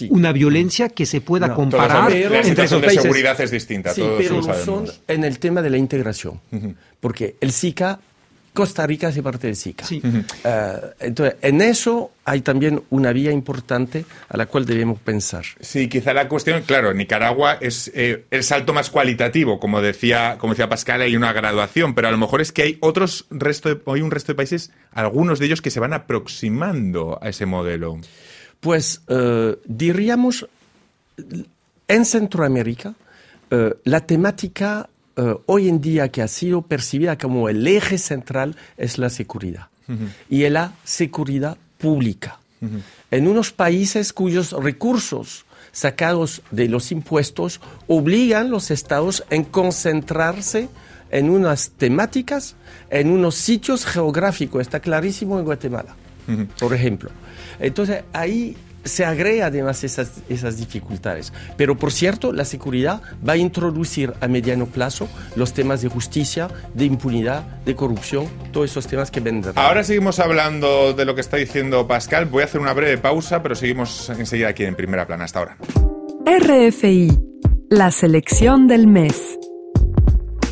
una 0.08 0.32
violencia 0.32 0.88
que 0.88 1.06
se 1.06 1.20
pueda 1.20 1.54
comparar 1.54 2.10
la 2.10 2.40
entre 2.40 2.64
esos 2.64 2.80
países. 2.80 2.96
de 2.96 3.02
seguridad 3.02 3.40
es 3.40 3.50
distinta. 3.50 3.92
Sí, 3.92 4.02
pero 4.16 4.40
lo 4.40 4.54
son 4.54 4.86
en 5.06 5.24
el 5.24 5.38
tema 5.38 5.60
de 5.62 5.70
la 5.70 5.76
integración, 5.76 6.40
porque 7.00 7.36
el 7.40 7.52
SICA 7.52 8.00
Costa 8.52 8.86
Rica 8.86 9.08
hace 9.08 9.22
parte 9.22 9.46
del 9.46 9.56
SICA. 9.56 9.86
Eh, 9.90 10.80
entonces, 11.00 11.36
en 11.40 11.62
eso 11.62 12.12
hay 12.24 12.42
también 12.42 12.82
una 12.90 13.12
vía 13.12 13.32
importante 13.32 14.04
a 14.28 14.36
la 14.36 14.46
cual 14.46 14.66
debemos 14.66 15.00
pensar. 15.00 15.44
Sí, 15.60 15.88
quizá 15.88 16.12
la 16.12 16.28
cuestión, 16.28 16.62
claro, 16.62 16.92
Nicaragua 16.92 17.54
es 17.60 17.90
eh, 17.94 18.26
el 18.30 18.44
salto 18.44 18.74
más 18.74 18.90
cualitativo, 18.90 19.58
como 19.58 19.80
decía, 19.80 20.36
como 20.38 20.52
decía 20.52 20.68
Pascal, 20.68 21.00
hay 21.00 21.16
una 21.16 21.32
graduación, 21.32 21.94
pero 21.94 22.08
a 22.08 22.10
lo 22.10 22.18
mejor 22.18 22.42
es 22.42 22.52
que 22.52 22.62
hay 22.62 22.78
otros 22.80 23.26
resto 23.30 23.80
hay 23.86 24.02
un 24.02 24.10
resto 24.10 24.32
de 24.32 24.36
países, 24.36 24.70
algunos 24.92 25.38
de 25.38 25.46
ellos 25.46 25.62
que 25.62 25.70
se 25.70 25.80
van 25.80 25.94
aproximando 25.94 27.18
a 27.22 27.30
ese 27.30 27.46
modelo. 27.46 27.98
Pues 28.60 29.00
eh, 29.08 29.56
diríamos, 29.64 30.46
en 31.88 32.04
Centroamérica, 32.04 32.94
la 33.84 34.00
temática 34.00 34.88
eh, 35.16 35.36
hoy 35.46 35.68
en 35.68 35.80
día 35.80 36.08
que 36.08 36.22
ha 36.22 36.28
sido 36.28 36.62
percibida 36.62 37.18
como 37.18 37.48
el 37.48 37.66
eje 37.66 37.98
central 37.98 38.56
es 38.76 38.98
la 38.98 39.10
seguridad 39.10 39.68
y 40.30 40.48
la 40.48 40.72
seguridad 40.84 41.58
pública. 41.76 42.38
En 43.10 43.26
unos 43.26 43.52
países 43.52 44.12
cuyos 44.12 44.52
recursos 44.52 45.44
sacados 45.72 46.42
de 46.50 46.68
los 46.68 46.92
impuestos 46.92 47.60
obligan 47.88 48.46
a 48.46 48.48
los 48.48 48.70
estados 48.70 49.24
a 49.30 49.42
concentrarse 49.42 50.68
en 51.10 51.28
unas 51.28 51.72
temáticas, 51.72 52.54
en 52.88 53.10
unos 53.10 53.34
sitios 53.34 53.84
geográficos. 53.84 54.62
Está 54.62 54.80
clarísimo 54.80 55.38
en 55.38 55.44
Guatemala, 55.44 55.94
por 56.58 56.72
ejemplo. 56.72 57.10
Entonces 57.58 58.04
ahí 58.12 58.56
se 58.84 59.04
agrega 59.04 59.46
además 59.46 59.84
esas, 59.84 60.10
esas 60.28 60.56
dificultades. 60.56 61.32
Pero 61.56 61.76
por 61.76 61.92
cierto, 61.92 62.32
la 62.32 62.44
seguridad 62.44 63.02
va 63.26 63.34
a 63.34 63.36
introducir 63.36 64.12
a 64.20 64.28
mediano 64.28 64.66
plazo 64.66 65.08
los 65.36 65.52
temas 65.52 65.82
de 65.82 65.88
justicia, 65.88 66.48
de 66.74 66.84
impunidad, 66.84 67.42
de 67.64 67.74
corrupción, 67.74 68.26
todos 68.52 68.70
esos 68.70 68.86
temas 68.86 69.10
que 69.10 69.20
vendrán. 69.20 69.54
Ahora 69.56 69.84
seguimos 69.84 70.18
hablando 70.18 70.92
de 70.92 71.04
lo 71.04 71.14
que 71.14 71.20
está 71.20 71.36
diciendo 71.36 71.86
Pascal. 71.86 72.26
Voy 72.26 72.42
a 72.42 72.46
hacer 72.46 72.60
una 72.60 72.72
breve 72.72 72.98
pausa, 72.98 73.42
pero 73.42 73.54
seguimos 73.54 74.10
enseguida 74.10 74.48
aquí 74.48 74.64
en 74.64 74.74
primera 74.74 75.06
plana. 75.06 75.24
Hasta 75.24 75.38
ahora. 75.38 75.56
RFI, 76.26 77.18
la 77.70 77.90
selección 77.90 78.66
del 78.66 78.86
mes. 78.86 79.38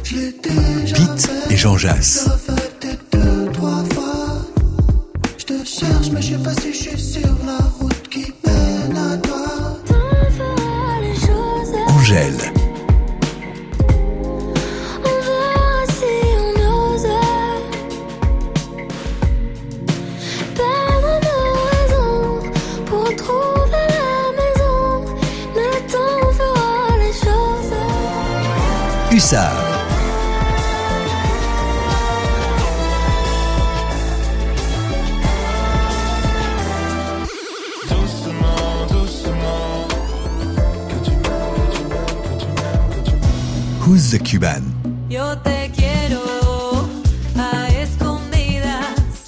Pete 0.03 0.51
y 1.51 1.57
Jean 1.57 1.77
Jass. 1.77 2.27
Hussard. 29.21 29.53
Who's 43.83 44.11
the 44.11 44.19
Cuban? 44.21 44.63
Yo 45.11 45.37
te 45.41 45.71
quiero 45.77 46.89
a 47.37 47.69
escondidas. 47.69 49.27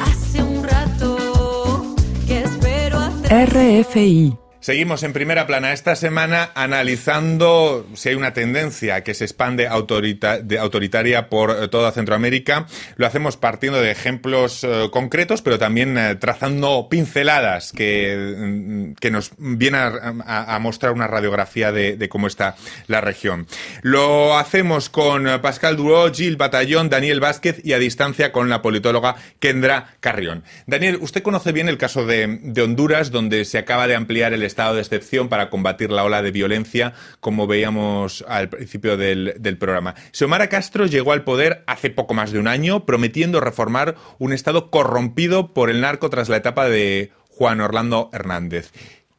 Hace 0.00 0.44
un 0.44 0.62
rato 0.62 1.96
que 2.28 2.44
espero 2.44 3.00
a 3.00 3.44
RFI 3.46 4.41
Seguimos 4.62 5.02
en 5.02 5.12
primera 5.12 5.48
plana 5.48 5.72
esta 5.72 5.96
semana 5.96 6.52
analizando 6.54 7.84
si 7.94 8.10
hay 8.10 8.14
una 8.14 8.32
tendencia 8.32 9.02
que 9.02 9.12
se 9.12 9.24
expande 9.24 9.66
autoritaria 9.66 11.28
por 11.28 11.50
eh, 11.50 11.66
toda 11.66 11.90
Centroamérica. 11.90 12.68
Lo 12.94 13.08
hacemos 13.08 13.36
partiendo 13.36 13.80
de 13.80 13.90
ejemplos 13.90 14.62
eh, 14.62 14.88
concretos, 14.92 15.42
pero 15.42 15.58
también 15.58 15.98
eh, 15.98 16.14
trazando 16.14 16.86
pinceladas 16.88 17.72
que, 17.72 18.36
mm, 18.38 18.92
que 19.00 19.10
nos 19.10 19.32
vienen 19.36 19.80
a, 20.24 20.58
mostrar 20.60 20.92
una 20.92 21.08
radiografía 21.08 21.72
de, 21.72 22.08
cómo 22.08 22.28
está 22.28 22.54
la 22.86 23.00
región. 23.00 23.48
Lo 23.82 24.38
hacemos 24.38 24.88
con 24.88 25.24
Pascal 25.42 25.76
Duró, 25.76 26.12
Gil 26.14 26.36
Batallón, 26.36 26.88
Daniel 26.88 27.18
Vázquez 27.18 27.60
y 27.64 27.72
a 27.72 27.80
distancia 27.80 28.30
con 28.30 28.48
la 28.48 28.62
politóloga 28.62 29.16
Kendra 29.40 29.96
Carrión. 29.98 30.44
Daniel, 30.68 30.98
usted 31.00 31.22
conoce 31.22 31.50
bien 31.50 31.68
el 31.68 31.78
caso 31.78 32.06
de, 32.06 32.38
de 32.42 32.62
Honduras, 32.62 33.10
donde 33.10 33.44
se 33.44 33.58
acaba 33.58 33.88
de 33.88 33.96
ampliar 33.96 34.32
el 34.32 34.51
estado 34.52 34.74
de 34.74 34.82
excepción 34.82 35.28
para 35.28 35.50
combatir 35.50 35.90
la 35.90 36.04
ola 36.04 36.22
de 36.22 36.30
violencia, 36.30 36.92
como 37.20 37.46
veíamos 37.46 38.24
al 38.28 38.48
principio 38.48 38.96
del, 38.96 39.34
del 39.38 39.56
programa. 39.56 39.94
Xiomara 40.12 40.48
Castro 40.48 40.86
llegó 40.86 41.12
al 41.12 41.24
poder 41.24 41.64
hace 41.66 41.90
poco 41.90 42.14
más 42.14 42.32
de 42.32 42.38
un 42.38 42.48
año, 42.48 42.84
prometiendo 42.84 43.40
reformar 43.40 43.96
un 44.18 44.32
Estado 44.32 44.70
corrompido 44.70 45.52
por 45.54 45.70
el 45.70 45.80
narco 45.80 46.10
tras 46.10 46.28
la 46.28 46.36
etapa 46.36 46.68
de 46.68 47.10
Juan 47.30 47.60
Orlando 47.60 48.10
Hernández. 48.12 48.70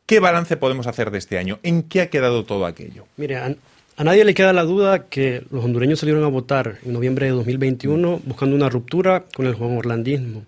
¿Qué 0.05 0.19
balance 0.19 0.57
podemos 0.57 0.87
hacer 0.87 1.11
de 1.11 1.17
este 1.17 1.37
año? 1.37 1.59
¿En 1.63 1.83
qué 1.83 2.01
ha 2.01 2.09
quedado 2.09 2.43
todo 2.43 2.65
aquello? 2.65 3.05
Mire, 3.17 3.37
a, 3.37 3.55
a 3.95 4.03
nadie 4.03 4.25
le 4.25 4.33
queda 4.33 4.53
la 4.53 4.63
duda 4.63 5.07
que 5.07 5.43
los 5.49 5.63
hondureños 5.63 5.99
salieron 5.99 6.23
a 6.23 6.27
votar 6.27 6.77
en 6.85 6.93
noviembre 6.93 7.27
de 7.27 7.31
2021 7.31 8.21
buscando 8.25 8.55
una 8.55 8.69
ruptura 8.69 9.25
con 9.35 9.47
el 9.47 9.53
Juan 9.55 9.77
Orlandismo. 9.77 10.45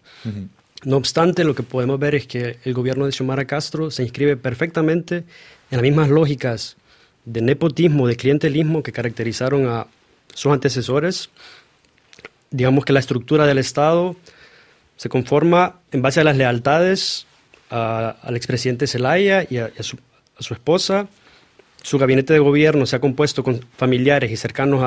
No 0.85 0.97
obstante, 0.97 1.43
lo 1.43 1.55
que 1.55 1.63
podemos 1.63 1.99
ver 1.99 2.15
es 2.15 2.27
que 2.27 2.57
el 2.63 2.73
gobierno 2.73 3.05
de 3.05 3.11
Xiomara 3.11 3.45
Castro 3.45 3.89
se 3.91 4.03
inscribe 4.03 4.37
perfectamente 4.37 5.17
en 5.17 5.25
las 5.71 5.81
mismas 5.81 6.09
lógicas 6.09 6.77
de 7.25 7.41
nepotismo, 7.41 8.07
de 8.07 8.15
clientelismo 8.15 8.83
que 8.83 8.91
caracterizaron 8.91 9.67
a 9.67 9.87
sus 10.33 10.51
antecesores. 10.53 11.29
Digamos 12.51 12.85
que 12.85 12.93
la 12.93 12.99
estructura 12.99 13.47
del 13.47 13.57
Estado 13.57 14.15
se 14.95 15.09
conforma 15.09 15.79
en 15.91 16.01
base 16.03 16.21
a 16.21 16.23
las 16.23 16.37
lealtades 16.37 17.25
a- 17.71 18.15
al 18.21 18.35
expresidente 18.35 18.85
Zelaya 18.85 19.43
y 19.49 19.57
a, 19.57 19.71
su, 19.81 19.97
esposa. 20.53 21.07
Su 21.81 21.97
gabinete 21.97 22.33
de 22.33 22.39
gobierno 22.39 22.85
se 22.85 22.95
ha 22.95 22.99
compuesto 22.99 23.43
con 23.43 23.59
familiares 23.75 24.31
y 24.31 24.37
cercanos 24.37 24.83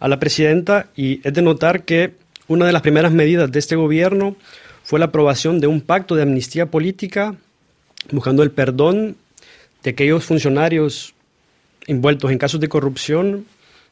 a 0.00 0.08
la 0.08 0.18
presidenta 0.18 0.88
y 0.96 1.20
es 1.28 1.34
de 1.34 1.42
notar 1.42 1.84
que 1.84 2.14
una 2.48 2.64
de 2.66 2.72
las 2.72 2.82
primeras 2.82 3.12
medidas 3.12 3.50
de 3.52 3.58
este 3.58 3.76
gobierno 3.76 4.36
fue 4.86 5.00
la 5.00 5.06
aprobación 5.06 5.58
de 5.58 5.66
un 5.66 5.80
pacto 5.80 6.14
de 6.14 6.22
amnistía 6.22 6.66
política 6.66 7.34
buscando 8.12 8.44
el 8.44 8.52
perdón 8.52 9.16
de 9.82 9.90
aquellos 9.90 10.24
funcionarios 10.24 11.12
envueltos 11.88 12.30
en 12.30 12.38
casos 12.38 12.60
de 12.60 12.68
corrupción 12.68 13.46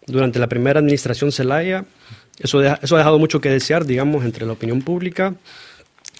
durante 0.06 0.38
la 0.38 0.46
primera 0.46 0.78
administración 0.78 1.32
Zelaya. 1.32 1.84
Eso, 2.38 2.62
eso 2.62 2.94
ha 2.94 2.98
dejado 2.98 3.18
mucho 3.18 3.40
que 3.40 3.50
desear, 3.50 3.86
digamos, 3.86 4.24
entre 4.24 4.46
la 4.46 4.52
opinión 4.52 4.82
pública. 4.82 5.34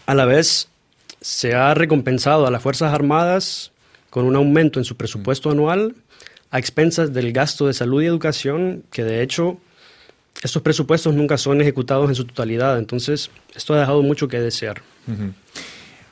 A 0.06 0.14
la 0.16 0.24
vez, 0.24 0.66
se 1.20 1.54
ha 1.54 1.72
recompensado 1.74 2.44
a 2.44 2.50
las 2.50 2.60
Fuerzas 2.60 2.92
Armadas 2.92 3.70
con 4.10 4.24
un 4.24 4.34
aumento 4.34 4.80
en 4.80 4.84
su 4.84 4.96
presupuesto 4.96 5.52
anual 5.52 5.94
a 6.50 6.58
expensas 6.58 7.12
del 7.12 7.32
gasto 7.32 7.68
de 7.68 7.74
salud 7.74 8.02
y 8.02 8.06
educación, 8.06 8.82
que 8.90 9.04
de 9.04 9.22
hecho 9.22 9.56
estos 10.42 10.62
presupuestos 10.62 11.14
nunca 11.14 11.38
son 11.38 11.60
ejecutados 11.60 12.08
en 12.08 12.14
su 12.14 12.24
totalidad. 12.24 12.78
Entonces, 12.78 13.30
esto 13.54 13.74
ha 13.74 13.80
dejado 13.80 14.02
mucho 14.02 14.28
que 14.28 14.40
desear. 14.40 14.82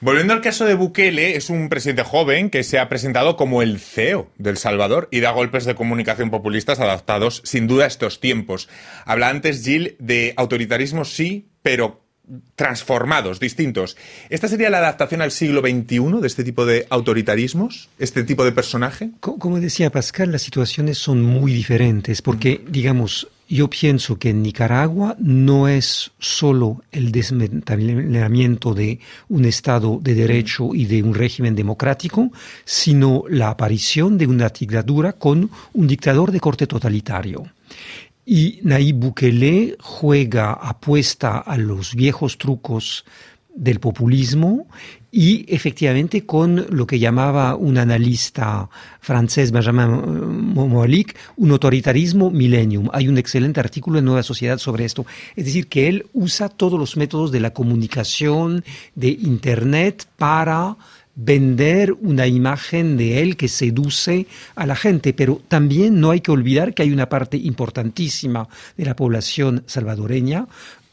Volviendo 0.00 0.32
al 0.32 0.40
caso 0.40 0.64
de 0.64 0.74
Bukele, 0.74 1.36
es 1.36 1.48
un 1.48 1.68
presidente 1.68 2.02
joven 2.02 2.50
que 2.50 2.64
se 2.64 2.78
ha 2.80 2.88
presentado 2.88 3.36
como 3.36 3.62
el 3.62 3.78
CEO 3.78 4.28
del 4.36 4.56
Salvador 4.56 5.06
y 5.12 5.20
da 5.20 5.30
golpes 5.30 5.64
de 5.64 5.76
comunicación 5.76 6.30
populistas 6.30 6.80
adaptados 6.80 7.40
sin 7.44 7.68
duda 7.68 7.84
a 7.84 7.86
estos 7.86 8.18
tiempos. 8.18 8.68
Habla 9.04 9.28
antes 9.28 9.62
Gil 9.64 9.94
de 10.00 10.34
autoritarismo 10.36 11.04
sí, 11.04 11.46
pero 11.62 12.00
transformados, 12.56 13.38
distintos. 13.40 13.96
¿Esta 14.30 14.48
sería 14.48 14.70
la 14.70 14.78
adaptación 14.78 15.22
al 15.22 15.30
siglo 15.30 15.60
XXI 15.60 16.20
de 16.20 16.26
este 16.26 16.44
tipo 16.44 16.64
de 16.64 16.86
autoritarismos, 16.88 17.88
este 17.98 18.24
tipo 18.24 18.44
de 18.44 18.52
personaje? 18.52 19.10
Co- 19.20 19.38
Como 19.38 19.60
decía 19.60 19.90
Pascal, 19.90 20.32
las 20.32 20.42
situaciones 20.42 20.98
son 20.98 21.22
muy 21.22 21.52
diferentes 21.52 22.22
porque, 22.22 22.60
digamos, 22.68 23.28
yo 23.48 23.68
pienso 23.68 24.18
que 24.18 24.30
en 24.30 24.42
Nicaragua 24.42 25.16
no 25.18 25.68
es 25.68 26.10
solo 26.18 26.82
el 26.90 27.12
desmantelamiento 27.12 28.74
de 28.74 28.98
un 29.28 29.44
Estado 29.44 29.98
de 30.00 30.14
Derecho 30.14 30.74
y 30.74 30.86
de 30.86 31.02
un 31.02 31.14
régimen 31.14 31.54
democrático, 31.54 32.30
sino 32.64 33.24
la 33.28 33.50
aparición 33.50 34.16
de 34.16 34.26
una 34.26 34.48
dictadura 34.48 35.12
con 35.12 35.50
un 35.74 35.86
dictador 35.86 36.32
de 36.32 36.40
corte 36.40 36.66
totalitario. 36.66 37.44
Y 38.24 38.60
Nayib 38.62 38.96
Bukele 38.96 39.76
juega, 39.80 40.52
apuesta 40.52 41.38
a 41.38 41.56
los 41.58 41.94
viejos 41.94 42.38
trucos 42.38 43.04
del 43.54 43.80
populismo 43.80 44.66
y 45.14 45.44
efectivamente 45.46 46.24
con 46.24 46.66
lo 46.70 46.86
que 46.86 46.98
llamaba 46.98 47.54
un 47.54 47.76
analista 47.76 48.70
francés, 48.98 49.52
Benjamin 49.52 49.82
eh, 49.82 50.66
Moalik, 50.66 51.14
un 51.36 51.50
autoritarismo 51.50 52.30
millennium. 52.30 52.88
Hay 52.94 53.08
un 53.08 53.18
excelente 53.18 53.60
artículo 53.60 53.98
en 53.98 54.06
Nueva 54.06 54.22
Sociedad 54.22 54.56
sobre 54.56 54.86
esto. 54.86 55.04
Es 55.36 55.44
decir, 55.44 55.68
que 55.68 55.88
él 55.88 56.06
usa 56.14 56.48
todos 56.48 56.80
los 56.80 56.96
métodos 56.96 57.30
de 57.30 57.40
la 57.40 57.52
comunicación, 57.52 58.64
de 58.94 59.08
Internet, 59.08 60.08
para 60.16 60.78
vender 61.14 61.92
una 61.92 62.26
imagen 62.26 62.96
de 62.96 63.20
él 63.20 63.36
que 63.36 63.48
seduce 63.48 64.26
a 64.54 64.66
la 64.66 64.76
gente, 64.76 65.12
pero 65.12 65.42
también 65.46 66.00
no 66.00 66.10
hay 66.10 66.20
que 66.20 66.30
olvidar 66.30 66.72
que 66.72 66.84
hay 66.84 66.90
una 66.90 67.10
parte 67.10 67.36
importantísima 67.36 68.48
de 68.78 68.86
la 68.86 68.96
población 68.96 69.62
salvadoreña, 69.66 70.46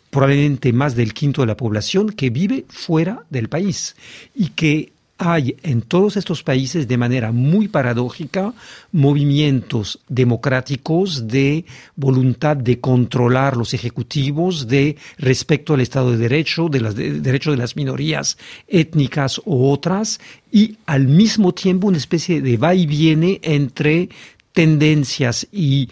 probablemente 0.09 0.73
más 0.73 0.95
del 0.95 1.13
quinto 1.13 1.41
de 1.41 1.47
la 1.47 1.57
población, 1.57 2.09
que 2.09 2.29
vive 2.29 2.65
fuera 2.69 3.23
del 3.29 3.49
país 3.49 3.95
y 4.35 4.49
que 4.49 4.91
hay 5.19 5.57
en 5.63 5.81
todos 5.81 6.15
estos 6.15 6.43
países 6.43 6.87
de 6.87 6.97
manera 6.97 7.33
muy 7.33 7.67
paradójica 7.67 8.53
movimientos 8.93 9.99
democráticos 10.07 11.27
de 11.27 11.65
voluntad 11.97 12.55
de 12.55 12.79
controlar 12.79 13.57
los 13.57 13.73
ejecutivos, 13.73 14.67
de 14.67 14.95
respecto 15.17 15.73
al 15.73 15.81
Estado 15.81 16.11
de 16.11 16.17
Derecho, 16.17 16.69
de 16.69 16.79
los 16.79 16.95
de, 16.95 17.19
derechos 17.19 17.53
de 17.53 17.57
las 17.57 17.75
minorías 17.75 18.37
étnicas 18.69 19.41
o 19.43 19.71
otras, 19.71 20.21
y 20.53 20.77
al 20.85 21.07
mismo 21.07 21.53
tiempo 21.53 21.87
una 21.87 21.97
especie 21.97 22.41
de 22.41 22.55
va 22.55 22.73
y 22.73 22.85
viene 22.85 23.41
entre 23.43 24.07
tendencias 24.53 25.47
y 25.51 25.89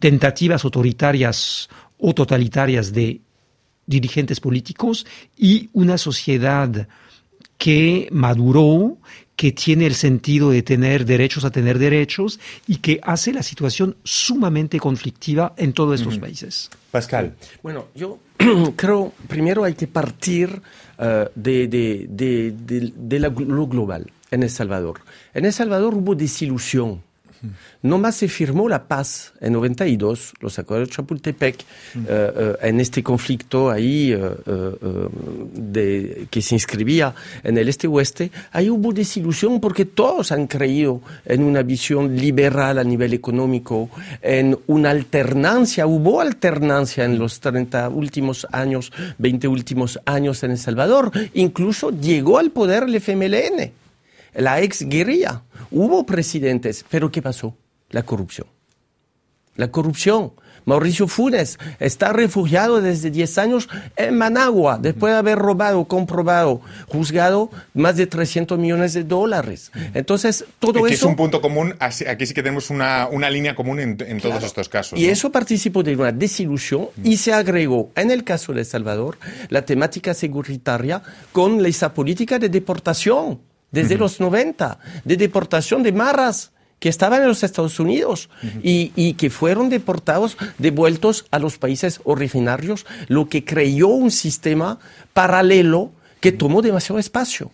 tentativas 0.00 0.64
autoritarias 0.64 1.68
o 1.98 2.12
totalitarias 2.12 2.92
de 2.92 3.20
dirigentes 3.86 4.40
políticos 4.40 5.06
y 5.36 5.68
una 5.72 5.98
sociedad 5.98 6.88
que 7.58 8.08
maduró, 8.10 8.98
que 9.36 9.52
tiene 9.52 9.86
el 9.86 9.94
sentido 9.94 10.50
de 10.50 10.62
tener 10.62 11.04
derechos 11.04 11.44
a 11.44 11.50
tener 11.50 11.78
derechos 11.78 12.38
y 12.66 12.76
que 12.76 13.00
hace 13.02 13.32
la 13.32 13.42
situación 13.42 13.96
sumamente 14.04 14.78
conflictiva 14.78 15.54
en 15.56 15.72
todos 15.72 16.00
estos 16.00 16.18
países. 16.18 16.70
Pascal. 16.90 17.34
Bueno, 17.62 17.86
yo 17.94 18.18
creo, 18.76 19.12
primero 19.28 19.64
hay 19.64 19.74
que 19.74 19.86
partir 19.86 20.60
eh, 20.98 21.28
de, 21.34 21.66
de- 21.68 22.06
de- 22.08 22.52
de- 22.52 22.92
de 22.96 23.18
la- 23.18 23.28
lo 23.28 23.66
global 23.66 24.10
en 24.30 24.42
El 24.42 24.50
Salvador. 24.50 25.00
En 25.32 25.44
El 25.44 25.52
Salvador 25.52 25.94
hubo 25.94 26.14
desilusión. 26.14 27.02
No 27.82 27.98
más 27.98 28.16
se 28.16 28.28
firmó 28.28 28.68
la 28.68 28.84
paz 28.88 29.32
en 29.40 29.52
92, 29.52 30.34
los 30.40 30.58
acuerdos 30.58 30.88
de 30.88 30.94
Chapultepec, 30.94 31.60
eh, 31.60 31.64
eh, 32.08 32.56
en 32.62 32.80
este 32.80 33.02
conflicto 33.02 33.70
ahí 33.70 34.12
eh, 34.12 34.20
de, 35.54 36.26
que 36.30 36.42
se 36.42 36.54
inscribía 36.54 37.14
en 37.42 37.58
el 37.58 37.68
este-oeste. 37.68 38.30
Ahí 38.52 38.70
hubo 38.70 38.92
desilusión 38.92 39.60
porque 39.60 39.84
todos 39.84 40.32
han 40.32 40.46
creído 40.46 41.02
en 41.24 41.42
una 41.42 41.62
visión 41.62 42.16
liberal 42.16 42.78
a 42.78 42.84
nivel 42.84 43.12
económico, 43.12 43.90
en 44.22 44.56
una 44.66 44.90
alternancia. 44.90 45.86
Hubo 45.86 46.20
alternancia 46.20 47.04
en 47.04 47.18
los 47.18 47.40
30 47.40 47.88
últimos 47.90 48.46
años, 48.50 48.92
20 49.18 49.48
últimos 49.48 50.00
años 50.06 50.42
en 50.42 50.52
El 50.52 50.58
Salvador. 50.58 51.10
Incluso 51.34 51.90
llegó 51.90 52.38
al 52.38 52.50
poder 52.50 52.84
el 52.84 52.94
FMLN 52.96 53.83
la 54.34 54.60
ex 54.60 54.82
guerrilla. 54.88 55.42
Hubo 55.70 56.04
presidentes, 56.04 56.84
pero 56.88 57.10
¿qué 57.10 57.22
pasó? 57.22 57.56
La 57.90 58.02
corrupción. 58.02 58.46
La 59.56 59.70
corrupción. 59.70 60.32
Mauricio 60.64 61.06
Funes 61.08 61.58
está 61.78 62.12
refugiado 62.12 62.80
desde 62.80 63.10
10 63.10 63.38
años 63.38 63.68
en 63.96 64.16
Managua, 64.16 64.78
después 64.80 65.12
de 65.12 65.18
haber 65.18 65.38
robado, 65.38 65.84
comprobado, 65.84 66.60
juzgado 66.88 67.50
más 67.74 67.96
de 67.96 68.06
300 68.06 68.58
millones 68.58 68.94
de 68.94 69.04
dólares. 69.04 69.70
Entonces, 69.92 70.44
todo 70.58 70.84
Aquí 70.84 70.94
eso... 70.94 71.06
es 71.06 71.10
un 71.10 71.16
punto 71.16 71.40
común, 71.40 71.74
aquí 71.78 72.26
sí 72.26 72.34
que 72.34 72.42
tenemos 72.42 72.70
una, 72.70 73.08
una 73.08 73.28
línea 73.28 73.54
común 73.54 73.78
en, 73.78 73.98
en 74.00 74.20
todos 74.20 74.42
estos 74.42 74.68
casos. 74.68 74.98
Y 74.98 75.06
¿no? 75.06 75.12
eso 75.12 75.30
participó 75.30 75.82
de 75.82 75.94
una 75.96 76.12
desilusión 76.12 76.88
y 77.02 77.18
se 77.18 77.32
agregó, 77.32 77.90
en 77.94 78.10
el 78.10 78.24
caso 78.24 78.52
de 78.52 78.60
El 78.60 78.66
Salvador, 78.66 79.18
la 79.50 79.66
temática 79.66 80.14
securitaria 80.14 81.02
con 81.32 81.64
esa 81.66 81.92
política 81.92 82.38
de 82.38 82.48
deportación 82.48 83.40
desde 83.74 83.98
los 83.98 84.20
90, 84.20 84.78
de 85.04 85.16
deportación 85.16 85.82
de 85.82 85.92
marras 85.92 86.52
que 86.78 86.88
estaban 86.88 87.22
en 87.22 87.28
los 87.28 87.42
Estados 87.42 87.80
Unidos 87.80 88.28
y, 88.62 88.92
y 88.94 89.14
que 89.14 89.30
fueron 89.30 89.68
deportados, 89.68 90.36
devueltos 90.58 91.26
a 91.30 91.38
los 91.38 91.58
países 91.58 92.00
originarios, 92.04 92.86
lo 93.08 93.28
que 93.28 93.44
creó 93.44 93.88
un 93.88 94.10
sistema 94.10 94.78
paralelo 95.12 95.92
que 96.20 96.32
tomó 96.32 96.62
demasiado 96.62 96.98
espacio. 96.98 97.50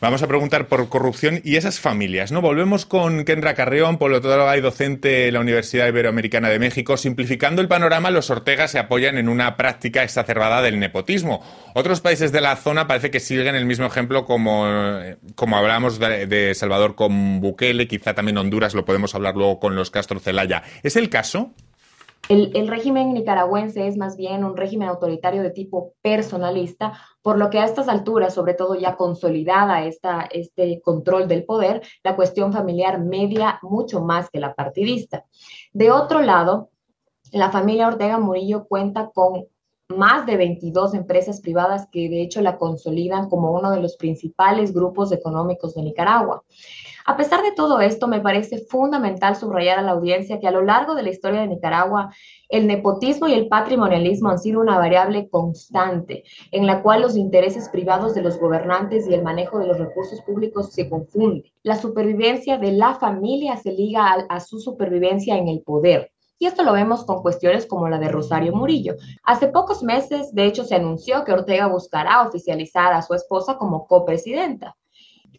Vamos 0.00 0.22
a 0.22 0.28
preguntar 0.28 0.66
por 0.66 0.88
corrupción 0.88 1.42
y 1.44 1.56
esas 1.56 1.78
familias, 1.78 2.32
¿no? 2.32 2.40
Volvemos 2.40 2.86
con 2.86 3.26
Kendra 3.26 3.52
Carrión, 3.52 3.98
politóloga 3.98 4.56
y 4.56 4.62
docente 4.62 5.08
de 5.08 5.32
la 5.32 5.40
Universidad 5.40 5.88
Iberoamericana 5.88 6.48
de 6.48 6.58
México. 6.58 6.96
Simplificando 6.96 7.60
el 7.60 7.68
panorama, 7.68 8.10
los 8.10 8.30
Ortega 8.30 8.66
se 8.66 8.78
apoyan 8.78 9.18
en 9.18 9.28
una 9.28 9.58
práctica 9.58 10.02
exacerbada 10.02 10.62
del 10.62 10.80
nepotismo. 10.80 11.44
Otros 11.74 12.00
países 12.00 12.32
de 12.32 12.40
la 12.40 12.56
zona 12.56 12.86
parece 12.86 13.10
que 13.10 13.20
siguen 13.20 13.54
el 13.54 13.66
mismo 13.66 13.84
ejemplo 13.84 14.24
como, 14.24 14.66
como 15.34 15.58
hablamos 15.58 15.98
de, 15.98 16.26
de 16.26 16.54
Salvador 16.54 16.94
con 16.94 17.42
Bukele, 17.42 17.86
quizá 17.86 18.14
también 18.14 18.38
Honduras, 18.38 18.72
lo 18.72 18.86
podemos 18.86 19.14
hablar 19.14 19.36
luego 19.36 19.60
con 19.60 19.76
los 19.76 19.90
Castro 19.90 20.18
Celaya. 20.18 20.62
¿Es 20.82 20.96
el 20.96 21.10
caso? 21.10 21.52
El, 22.30 22.68
régimen 22.68 23.12
nicaragüense 23.12 23.88
es 23.88 23.96
más 23.96 24.16
bien 24.16 24.44
un 24.44 24.56
régimen 24.56 24.88
autoritario 24.88 25.42
de 25.42 25.50
tipo 25.50 25.94
personalista, 26.00 26.96
por 27.22 27.36
lo 27.36 27.50
que 27.50 27.58
a 27.58 27.64
estas 27.64 27.88
alturas, 27.88 28.34
sobre 28.34 28.54
todo 28.54 28.76
ya 28.76 28.94
consolidada 28.94 29.84
esta, 29.84 30.28
este 30.30 30.80
control 30.80 31.26
del 31.26 31.44
poder, 31.44 31.82
la 32.04 32.14
cuestión 32.14 32.52
familiar 32.52 33.00
media 33.00 33.58
mucho 33.62 34.00
más 34.00 34.30
que 34.30 34.38
la 34.38 34.54
partidista. 34.54 35.24
De 35.72 35.90
otro 35.90 36.22
lado, 36.22 36.70
la 37.32 37.50
familia 37.50 37.88
Ortega 37.88 38.20
Murillo 38.20 38.64
cuenta 38.68 39.10
con 39.12 39.48
más 39.88 40.24
de 40.24 40.36
22 40.36 40.94
empresas 40.94 41.40
privadas 41.40 41.88
que 41.90 42.08
de 42.08 42.22
hecho 42.22 42.40
la 42.42 42.58
consolidan 42.58 43.28
como 43.28 43.50
uno 43.50 43.72
de 43.72 43.80
los 43.80 43.96
principales 43.96 44.72
grupos 44.72 45.10
económicos 45.10 45.74
de 45.74 45.82
Nicaragua. 45.82 46.44
A 47.06 47.16
pesar 47.16 47.42
de 47.42 47.52
todo 47.52 47.80
esto, 47.80 48.08
me 48.08 48.20
parece 48.20 48.58
fundamental 48.58 49.34
subrayar 49.34 49.78
a 49.78 49.82
la 49.82 49.92
audiencia 49.92 50.38
que 50.38 50.46
a 50.46 50.50
lo 50.50 50.62
largo 50.62 50.94
de 50.94 51.02
la 51.02 51.10
historia 51.10 51.40
de 51.40 51.48
Nicaragua, 51.48 52.12
el 52.48 52.66
nepotismo 52.66 53.26
y 53.26 53.32
el 53.32 53.48
patrimonialismo 53.48 54.28
han 54.28 54.38
sido 54.38 54.60
una 54.60 54.76
variable 54.76 55.28
constante 55.30 56.24
en 56.50 56.66
la 56.66 56.82
cual 56.82 57.02
los 57.02 57.16
intereses 57.16 57.68
privados 57.68 58.14
de 58.14 58.22
los 58.22 58.38
gobernantes 58.38 59.08
y 59.08 59.14
el 59.14 59.22
manejo 59.22 59.58
de 59.58 59.66
los 59.66 59.78
recursos 59.78 60.20
públicos 60.22 60.72
se 60.72 60.88
confunden. 60.88 61.44
La 61.62 61.76
supervivencia 61.76 62.58
de 62.58 62.72
la 62.72 62.94
familia 62.94 63.56
se 63.56 63.72
liga 63.72 64.26
a, 64.28 64.40
su 64.40 64.58
supervivencia 64.58 65.36
en 65.36 65.48
el 65.48 65.62
poder. 65.62 66.12
Y 66.38 66.46
esto 66.46 66.62
lo 66.62 66.72
vemos 66.72 67.04
con 67.04 67.22
cuestiones 67.22 67.66
como 67.66 67.88
la 67.88 67.98
de 67.98 68.08
Rosario 68.08 68.54
Murillo. 68.54 68.96
Hace 69.24 69.48
pocos 69.48 69.82
meses, 69.82 70.34
de 70.34 70.46
hecho, 70.46 70.64
se 70.64 70.74
anunció 70.74 71.24
que 71.24 71.32
Ortega 71.32 71.66
buscará 71.66 72.26
oficializar 72.26 72.92
a 72.94 73.02
su 73.02 73.14
esposa 73.14 73.58
como 73.58 73.86
copresidenta 73.86 74.76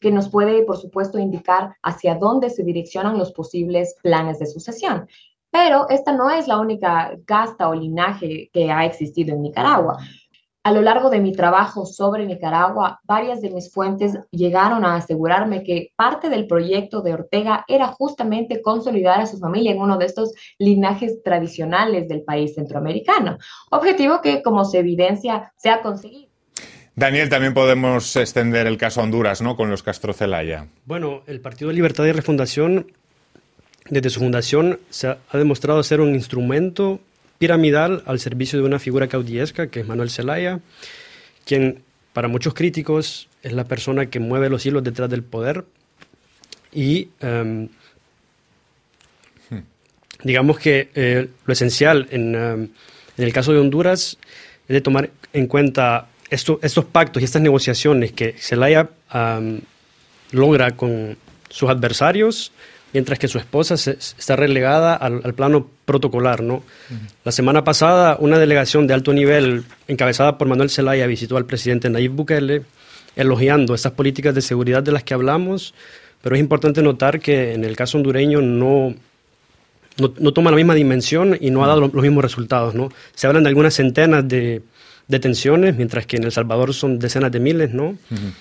que 0.02 0.12
nos 0.12 0.28
puede, 0.28 0.64
por 0.64 0.78
supuesto, 0.78 1.20
indicar 1.20 1.76
hacia 1.84 2.16
dónde 2.16 2.50
se 2.50 2.64
direccionan 2.64 3.18
los 3.18 3.32
posibles 3.32 3.96
planes 4.02 4.40
de 4.40 4.48
sucesión. 4.48 5.08
Pero 5.52 5.88
esta 5.90 6.12
no 6.12 6.30
es 6.30 6.48
la 6.48 6.60
única 6.60 7.18
casta 7.26 7.70
o 7.70 7.76
linaje 7.76 8.50
que 8.52 8.72
ha 8.72 8.86
existido 8.86 9.36
en 9.36 9.44
Nicaragua. 9.44 9.98
A 10.64 10.72
lo 10.72 10.82
largo 10.82 11.10
de 11.10 11.20
mi 11.20 11.32
trabajo 11.32 11.86
sobre 11.86 12.26
Nicaragua, 12.26 13.00
varias 13.04 13.42
de 13.42 13.50
mis 13.50 13.74
fuentes 13.74 14.18
llegaron 14.30 14.86
a 14.86 14.96
asegurarme 14.96 15.64
que 15.64 15.92
parte 15.96 16.30
del 16.30 16.46
proyecto 16.46 17.02
de 17.02 17.14
Ortega 17.14 17.66
era 17.68 17.88
justamente 17.88 18.62
consolidar 18.62 19.22
a 19.22 19.26
su 19.26 19.40
familia 19.40 19.72
en 19.72 19.82
uno 19.82 19.98
de 19.98 20.06
estos 20.06 20.34
linajes 20.60 21.24
tradicionales 21.24 22.08
del 22.08 22.24
país 22.24 22.54
centroamericano, 22.54 23.38
objetivo 23.72 24.22
que, 24.22 24.44
como 24.44 24.64
se 24.66 24.80
evidencia, 24.80 25.52
se 25.58 25.70
ha 25.70 25.82
conseguido. 25.82 26.31
Daniel, 26.96 27.30
también 27.30 27.54
podemos 27.54 28.16
extender 28.16 28.68
el 28.68 28.78
caso 28.78 29.00
a 29.00 29.04
Honduras, 29.04 29.42
¿no? 29.42 29.56
Con 29.56 29.70
los 29.70 29.84
Castro 29.84 30.14
Celaya. 30.14 30.68
Bueno, 30.86 31.24
el 31.28 31.40
Partido 31.40 31.70
de 31.70 31.76
Libertad 31.76 32.06
y 32.06 32.12
Refundación, 32.12 32.92
desde 33.90 34.10
su 34.10 34.20
fundación, 34.20 34.80
se 34.90 35.08
ha, 35.08 35.18
ha 35.30 35.38
demostrado 35.38 35.82
ser 35.84 36.02
un 36.02 36.14
instrumento 36.14 37.00
piramidal 37.38 38.04
al 38.06 38.20
servicio 38.20 38.60
de 38.60 38.66
una 38.66 38.78
figura 38.78 39.08
caudillesca, 39.08 39.68
que 39.68 39.80
es 39.80 39.88
Manuel 39.88 40.10
Zelaya, 40.10 40.60
quien 41.46 41.82
para 42.14 42.28
muchos 42.28 42.54
críticos 42.54 43.30
es 43.42 43.54
la 43.54 43.64
persona 43.66 44.08
que 44.08 44.20
mueve 44.20 44.50
los 44.50 44.66
hilos 44.66 44.84
detrás 44.84 45.10
del 45.10 45.24
poder 45.24 45.66
y 46.72 47.10
um, 47.22 47.68
hmm. 49.50 49.64
digamos 50.24 50.60
que 50.60 50.90
eh, 50.94 51.30
lo 51.46 51.54
esencial 51.54 52.08
en, 52.12 52.36
um, 52.36 52.62
en, 53.18 53.24
el 53.24 53.34
caso 53.34 53.52
de 53.54 53.60
Honduras 53.60 54.18
es 54.68 54.74
de 54.74 54.82
tomar 54.82 55.10
en 55.34 55.48
cuenta 55.48 56.10
esto, 56.32 56.60
estos 56.64 56.86
pactos 56.86 57.22
y 57.22 57.26
estas 57.26 57.42
negociaciones 57.42 58.14
que 58.14 58.34
Zelaya 58.40 58.90
um, 59.14 59.60
logra 60.32 60.72
con 60.72 61.18
sus 61.50 61.70
adversarios, 61.70 62.54
mientras 62.94 63.20
que 63.20 63.28
su 63.28 63.38
esposa 63.38 63.76
se, 63.76 63.92
está 63.92 64.38
relegada 64.38 64.96
al, 64.96 65.22
al, 65.24 65.34
plano 65.34 65.68
protocolar. 65.86 66.42
¿no? 66.42 66.56
Uh 66.56 66.60
-huh. 66.60 67.12
La 67.26 67.32
semana 67.34 67.64
pasada, 67.66 68.16
una 68.20 68.40
delegación 68.40 68.88
de 68.88 68.94
alto 68.94 69.14
nivel, 69.14 69.66
encabezada 69.90 70.38
por 70.38 70.48
Manuel 70.48 70.70
Zelaya, 70.70 71.06
visitó 71.06 71.36
al 71.36 71.46
presidente 71.46 71.90
Nayib 71.90 72.14
Bukele, 72.14 72.64
elogiando 73.18 73.76
estas 73.76 73.92
políticas 73.92 74.34
de 74.34 74.42
seguridad 74.42 74.82
de 74.82 74.94
las 74.94 75.04
que 75.04 75.14
hablamos, 75.14 75.74
pero 76.22 76.36
es 76.36 76.40
importante 76.40 76.82
notar 76.82 77.20
que 77.20 77.54
en 77.54 77.66
el 77.66 77.76
caso 77.76 77.98
hondureño 77.98 78.42
no, 78.42 78.96
no, 79.98 80.14
no 80.18 80.32
toma 80.32 80.50
la 80.50 80.56
misma 80.56 80.76
dimensión 80.76 81.38
y 81.42 81.52
no 81.52 81.62
ha 81.62 81.68
dado 81.68 81.82
los, 81.82 81.94
los 81.94 82.04
mismos 82.04 82.24
resultados. 82.24 82.74
¿no? 82.74 82.90
Se 83.16 83.28
hablan 83.28 83.44
de 83.44 83.50
algunas 83.50 83.74
centenas 83.74 84.26
de 84.26 84.62
detenciones, 85.12 85.76
mientras 85.76 86.06
que 86.08 86.18
en 86.18 86.24
El 86.24 86.32
Salvador 86.32 86.74
son 86.74 86.98
decenas 86.98 87.32
de 87.32 87.40
miles, 87.40 87.72
¿no? 87.72 87.90
Uh 87.90 87.96
-huh. 88.10 88.34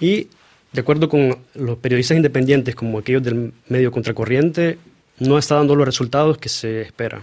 Y 0.00 0.28
de 0.72 0.80
acuerdo 0.80 1.08
con 1.08 1.36
los 1.54 1.76
periodistas 1.78 2.16
independientes, 2.16 2.74
como 2.74 2.98
aquellos 2.98 3.22
del 3.22 3.52
medio 3.68 3.90
contracorriente, 3.92 4.78
no 5.18 5.38
está 5.38 5.56
dando 5.56 5.76
los 5.76 5.86
resultados 5.86 6.38
que 6.38 6.48
se 6.48 6.80
esperan. 6.80 7.20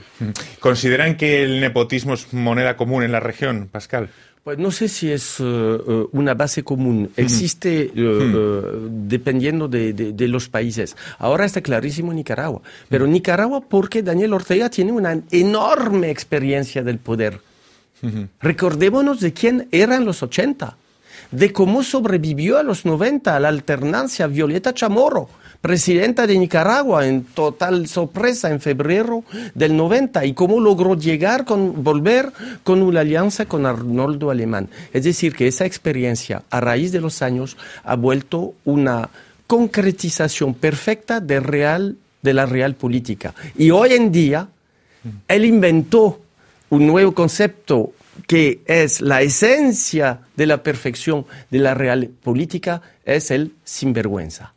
¿Consideran 0.59 1.17
que 1.17 1.43
el 1.43 1.59
nepotismo 1.59 2.13
es 2.13 2.31
moneda 2.33 2.77
común 2.77 3.03
en 3.03 3.11
la 3.11 3.19
región, 3.19 3.67
Pascal? 3.71 4.09
Pues 4.43 4.57
no 4.57 4.71
sé 4.71 4.87
si 4.87 5.11
es 5.11 5.39
uh, 5.39 6.09
una 6.13 6.33
base 6.33 6.63
común. 6.63 7.11
Existe 7.17 7.91
uh, 7.95 7.99
uh, 7.99 8.89
dependiendo 8.89 9.67
de, 9.67 9.93
de, 9.93 10.13
de, 10.13 10.27
los 10.27 10.47
países. 10.47 10.95
Ahora 11.17 11.45
está 11.45 11.61
clarísimo 11.61 12.13
Nicaragua. 12.13 12.61
Pero 12.87 13.05
Nicaragua 13.05 13.61
porque 13.61 14.01
Daniel 14.01 14.33
Ortega 14.33 14.69
tiene 14.69 14.91
una 14.91 15.19
enorme 15.31 16.09
experiencia 16.09 16.83
del 16.83 16.99
poder. 16.99 17.41
Recordémonos 18.41 19.19
de 19.19 19.33
quién 19.33 19.67
eran 19.71 20.05
los 20.05 20.23
80, 20.23 20.77
de 21.31 21.53
cómo 21.53 21.83
sobrevivió 21.83 22.57
a 22.57 22.63
los 22.63 22.85
90 22.85 23.35
a 23.35 23.39
la 23.39 23.49
alternancia 23.49 24.27
Violeta 24.27 24.73
Chamorro, 24.73 25.29
presidenta 25.61 26.25
de 26.25 26.37
Nicaragua 26.37 27.05
en 27.05 27.23
total 27.23 27.87
sorpresa 27.87 28.49
en 28.49 28.61
febrero 28.61 29.23
del 29.53 29.75
90 29.75 30.25
y 30.25 30.33
cómo 30.33 30.59
logró 30.59 30.95
llegar 30.95 31.45
con 31.45 31.83
volver 31.83 32.31
con 32.63 32.81
una 32.81 33.01
alianza 33.01 33.45
con 33.45 33.65
Arnoldo 33.65 34.31
Alemán. 34.31 34.69
Es 34.93 35.03
decir, 35.03 35.35
que 35.35 35.47
esa 35.47 35.65
experiencia 35.65 36.43
a 36.49 36.61
raíz 36.61 36.91
de 36.91 37.01
los 37.01 37.21
años 37.21 37.57
ha 37.83 37.95
vuelto 37.95 38.53
una 38.63 39.09
concretización 39.47 40.53
perfecta 40.53 41.19
de 41.19 41.39
real 41.39 41.97
de 42.21 42.33
la 42.33 42.45
real 42.45 42.75
política. 42.75 43.33
Y 43.57 43.71
hoy 43.71 43.93
en 43.93 44.11
día 44.11 44.47
él 45.27 45.45
inventó 45.45 46.19
un 46.69 46.87
nuevo 46.87 47.13
concepto 47.13 47.93
que 48.27 48.61
es 48.65 49.01
la 49.01 49.21
esencia 49.21 50.21
de 50.35 50.45
la 50.45 50.63
perfección 50.63 51.25
de 51.49 51.59
la 51.59 51.73
real 51.73 52.09
política, 52.21 52.81
es 53.05 53.31
el 53.31 53.53
sinvergüenza. 53.63 54.53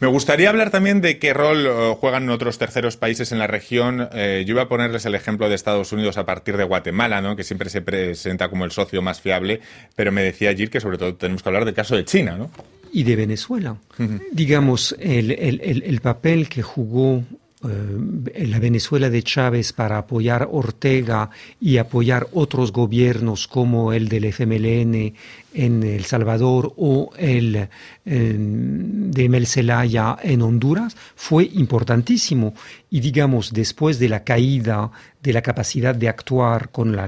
Me 0.00 0.06
gustaría 0.06 0.48
hablar 0.48 0.70
también 0.70 1.02
de 1.02 1.18
qué 1.18 1.34
rol 1.34 1.66
uh, 1.66 1.94
juegan 1.94 2.30
otros 2.30 2.56
terceros 2.56 2.96
países 2.96 3.32
en 3.32 3.38
la 3.38 3.46
región. 3.46 4.08
Eh, 4.14 4.44
yo 4.46 4.52
iba 4.54 4.62
a 4.62 4.68
ponerles 4.68 5.04
el 5.04 5.14
ejemplo 5.14 5.48
de 5.50 5.54
Estados 5.54 5.92
Unidos 5.92 6.16
a 6.16 6.24
partir 6.24 6.56
de 6.56 6.64
Guatemala, 6.64 7.20
¿no? 7.20 7.36
que 7.36 7.44
siempre 7.44 7.68
se 7.68 7.82
presenta 7.82 8.48
como 8.48 8.64
el 8.64 8.70
socio 8.70 9.02
más 9.02 9.20
fiable, 9.20 9.60
pero 9.94 10.10
me 10.10 10.22
decía 10.22 10.54
Gil 10.54 10.70
que 10.70 10.80
sobre 10.80 10.96
todo 10.96 11.16
tenemos 11.16 11.42
que 11.42 11.48
hablar 11.50 11.66
del 11.66 11.74
caso 11.74 11.96
de 11.96 12.06
China. 12.06 12.36
¿no? 12.38 12.50
Y 12.92 13.02
de 13.02 13.14
Venezuela. 13.14 13.72
Uh 13.98 14.02
-huh. 14.02 14.22
Digamos, 14.32 14.96
el, 14.98 15.32
el, 15.32 15.82
el 15.84 16.00
papel 16.00 16.48
que 16.48 16.62
jugó 16.62 17.22
eh, 17.64 18.46
la 18.46 18.58
Venezuela 18.58 19.08
de 19.08 19.22
Chávez 19.22 19.72
para 19.72 19.98
apoyar 19.98 20.48
Ortega 20.50 21.30
y 21.60 21.76
apoyar 21.76 22.26
otros 22.32 22.72
gobiernos 22.72 23.46
como 23.46 23.92
el 23.92 24.08
del 24.08 24.24
FMLN 24.32 25.14
en 25.54 25.82
El 25.82 26.04
Salvador 26.04 26.72
o 26.76 27.10
el 27.16 27.56
eh, 27.56 27.68
de 28.04 29.28
Mel 29.28 29.46
Zelaya 29.46 30.16
en 30.22 30.42
Honduras 30.42 30.96
fue 31.14 31.44
importantísimo. 31.54 32.54
Y 32.90 33.00
digamos, 33.00 33.52
después 33.52 33.98
de 33.98 34.08
la 34.08 34.24
caída 34.24 34.90
de 35.22 35.32
la 35.32 35.42
capacidad 35.42 35.94
de 35.94 36.08
actuar 36.08 36.70
con 36.70 36.96
la, 36.96 37.06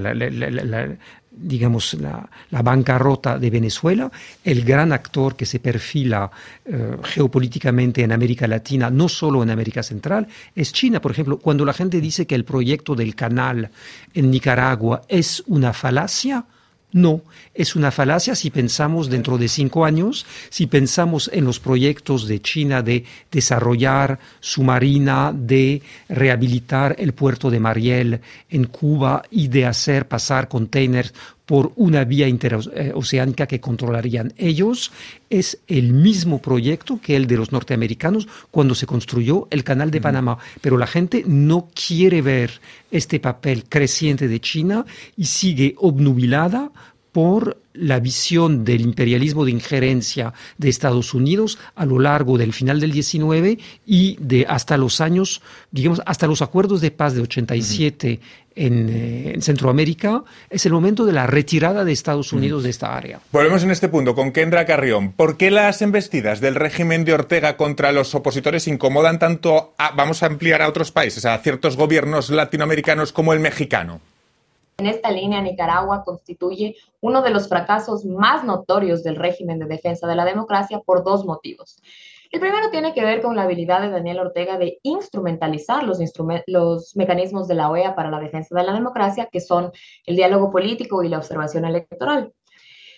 digamos, 1.37 1.93
la, 1.95 2.27
la, 2.51 2.61
bancarrota 2.61 3.37
de 3.37 3.49
Venezuela, 3.49 4.11
el 4.43 4.63
gran 4.63 4.93
actor 4.93 5.35
que 5.35 5.45
se 5.45 5.59
perfila 5.59 6.31
eh, 6.65 6.97
geopolíticamente 7.03 8.03
en 8.03 8.11
América 8.11 8.47
Latina, 8.47 8.89
no 8.89 9.09
solo 9.09 9.43
en 9.43 9.49
América 9.49 9.83
Central, 9.83 10.27
es 10.55 10.71
China. 10.71 11.01
Por 11.01 11.11
ejemplo, 11.11 11.37
cuando 11.37 11.65
la 11.65 11.73
gente 11.73 11.99
dice 11.99 12.25
que 12.25 12.35
el 12.35 12.45
proyecto 12.45 12.95
del 12.95 13.15
canal 13.15 13.69
en 14.13 14.31
Nicaragua 14.31 15.01
es 15.07 15.43
una 15.47 15.73
falacia, 15.73 16.45
no, 16.91 17.21
es 17.53 17.75
una 17.75 17.91
falacia 17.91 18.35
si 18.35 18.49
pensamos 18.49 19.09
dentro 19.09 19.37
de 19.37 19.49
cinco 19.49 19.83
años, 19.85 20.25
si 20.49 20.67
pensamos 20.67 21.29
en 21.33 21.43
los 21.43 21.59
proyectos 21.59 22.27
de 22.27 22.41
China 22.41 22.81
de 22.81 23.03
desarrollar 23.31 24.19
su 24.39 24.63
marina, 24.63 25.33
de 25.35 25.81
rehabilitar 26.07 26.95
el 26.97 27.13
puerto 27.13 27.49
de 27.51 27.59
Mariel 27.59 28.21
en 28.49 28.65
Cuba 28.65 29.23
y 29.29 29.49
de 29.49 29.65
hacer 29.65 30.07
pasar 30.07 30.47
containers 30.47 31.13
por 31.45 31.71
una 31.75 32.03
vía 32.03 32.27
interoceánica 32.27 33.47
que 33.47 33.59
controlarían 33.59 34.33
ellos. 34.37 34.91
Es 35.29 35.59
el 35.67 35.93
mismo 35.93 36.41
proyecto 36.41 36.99
que 37.01 37.15
el 37.15 37.27
de 37.27 37.37
los 37.37 37.51
norteamericanos 37.51 38.27
cuando 38.51 38.75
se 38.75 38.85
construyó 38.85 39.47
el 39.51 39.63
canal 39.63 39.91
de 39.91 40.01
Panamá. 40.01 40.37
Pero 40.61 40.77
la 40.77 40.87
gente 40.87 41.23
no 41.27 41.69
quiere 41.73 42.21
ver 42.21 42.59
este 42.91 43.19
papel 43.19 43.65
creciente 43.65 44.27
de 44.27 44.39
China 44.39 44.85
y 45.15 45.25
sigue 45.25 45.75
obnubilada 45.77 46.71
por 47.11 47.57
la 47.77 47.99
visión 47.99 48.63
del 48.65 48.81
imperialismo 48.81 49.45
de 49.45 49.51
injerencia 49.51 50.33
de 50.57 50.69
Estados 50.69 51.13
Unidos 51.13 51.57
a 51.75 51.85
lo 51.85 51.99
largo 51.99 52.37
del 52.37 52.53
final 52.53 52.79
del 52.79 52.91
19 52.91 53.57
y 53.85 54.17
de 54.19 54.45
hasta 54.47 54.77
los 54.77 55.01
años, 55.01 55.41
digamos, 55.71 56.01
hasta 56.05 56.27
los 56.27 56.41
acuerdos 56.41 56.81
de 56.81 56.91
paz 56.91 57.13
de 57.15 57.21
87 57.21 58.19
en, 58.57 58.89
eh, 58.89 59.31
en 59.35 59.41
Centroamérica, 59.41 60.23
es 60.49 60.65
el 60.65 60.71
momento 60.71 61.05
de 61.05 61.11
la 61.11 61.27
retirada 61.27 61.83
de 61.83 61.91
Estados 61.91 62.31
Unidos 62.31 62.63
de 62.63 62.69
esta 62.69 62.95
área. 62.95 63.19
Volvemos 63.33 63.63
en 63.63 63.71
este 63.71 63.89
punto 63.89 64.15
con 64.15 64.31
Kendra 64.31 64.65
Carrión. 64.65 65.11
¿Por 65.11 65.35
qué 65.35 65.51
las 65.51 65.81
embestidas 65.81 66.39
del 66.39 66.55
régimen 66.55 67.03
de 67.03 67.13
Ortega 67.13 67.57
contra 67.57 67.91
los 67.91 68.15
opositores 68.15 68.67
incomodan 68.69 69.19
tanto, 69.19 69.73
a- 69.77 69.91
vamos 69.91 70.23
a 70.23 70.27
ampliar 70.27 70.61
a 70.61 70.69
otros 70.69 70.91
países, 70.91 71.25
a 71.25 71.37
ciertos 71.39 71.75
gobiernos 71.75 72.29
latinoamericanos 72.29 73.11
como 73.11 73.33
el 73.33 73.41
mexicano? 73.41 73.99
En 74.77 74.87
esta 74.87 75.09
línea, 75.09 75.41
Nicaragua 75.41 76.03
constituye 76.03 76.75
uno 76.99 77.21
de 77.21 77.29
los 77.29 77.47
fracasos 77.47 78.03
más 78.03 78.43
notorios 78.43 79.03
del 79.03 79.15
régimen 79.15 79.59
de 79.59 79.67
defensa 79.67 80.07
de 80.07 80.15
la 80.15 80.25
democracia 80.25 80.81
por 80.85 81.03
dos 81.03 81.25
motivos. 81.25 81.81
El 82.31 82.41
primero 82.41 82.69
tiene 82.69 82.93
que 82.93 83.05
ver 83.05 83.21
con 83.21 83.37
la 83.37 83.43
habilidad 83.43 83.81
de 83.81 83.89
Daniel 83.89 84.19
Ortega 84.19 84.57
de 84.57 84.79
instrumentalizar 84.83 85.85
los, 85.85 86.95
mecanismos 86.95 87.47
de 87.47 87.55
la 87.55 87.69
OEA 87.69 87.95
para 87.95 88.11
la 88.11 88.19
defensa 88.19 88.53
de 88.53 88.63
la 88.63 88.73
democracia, 88.73 89.29
que 89.31 89.39
son 89.39 89.71
el 90.05 90.17
diálogo 90.17 90.51
político 90.51 91.03
y 91.03 91.07
la 91.07 91.19
observación 91.19 91.63
electoral. 91.63 92.33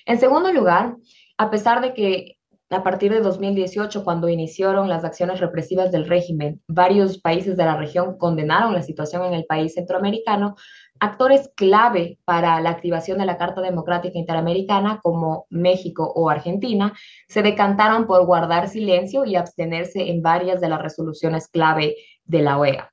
En 0.08 0.20
segundo 0.20 0.52
lugar, 0.52 0.96
a 1.38 1.52
pesar 1.52 1.82
de 1.82 1.94
que 1.94 2.38
a 2.70 2.84
partir 2.84 3.14
de 3.14 3.22
2018, 3.22 4.04
cuando 4.04 4.28
iniciaron 4.28 4.90
las 4.90 5.06
acciones 5.06 5.40
represivas 5.40 5.92
del 5.92 6.08
régimen, 6.08 6.62
varios 6.68 7.20
países 7.20 7.56
de 7.56 7.64
la 7.64 7.78
región 7.78 8.18
condenaron 8.18 8.74
la 8.74 8.82
situación 8.82 9.24
en 9.24 9.34
el 9.34 9.46
país 9.46 9.76
centroamericano, 9.76 10.56
actores 11.00 11.52
clave 11.56 12.20
para 12.26 12.60
la 12.62 12.70
activación 12.70 13.18
de 13.20 13.26
la 13.26 13.38
Carta 13.38 13.62
Democrática 13.62 14.18
Interamericana, 14.18 15.00
como 15.02 15.46
México 15.50 16.12
o 16.16 16.30
Argentina, 16.30 16.94
se 17.28 17.42
decantaron 17.42 18.08
por 18.08 18.26
guardar 18.26 18.68
silencio 18.70 19.26
y 19.26 19.36
abstenerse 19.36 20.10
en 20.10 20.22
varias 20.22 20.62
de 20.62 20.70
las 20.70 20.82
resoluciones 20.82 21.48
clave 21.48 21.96
de 22.26 22.42
la 22.42 22.58
OEA. 22.58 22.92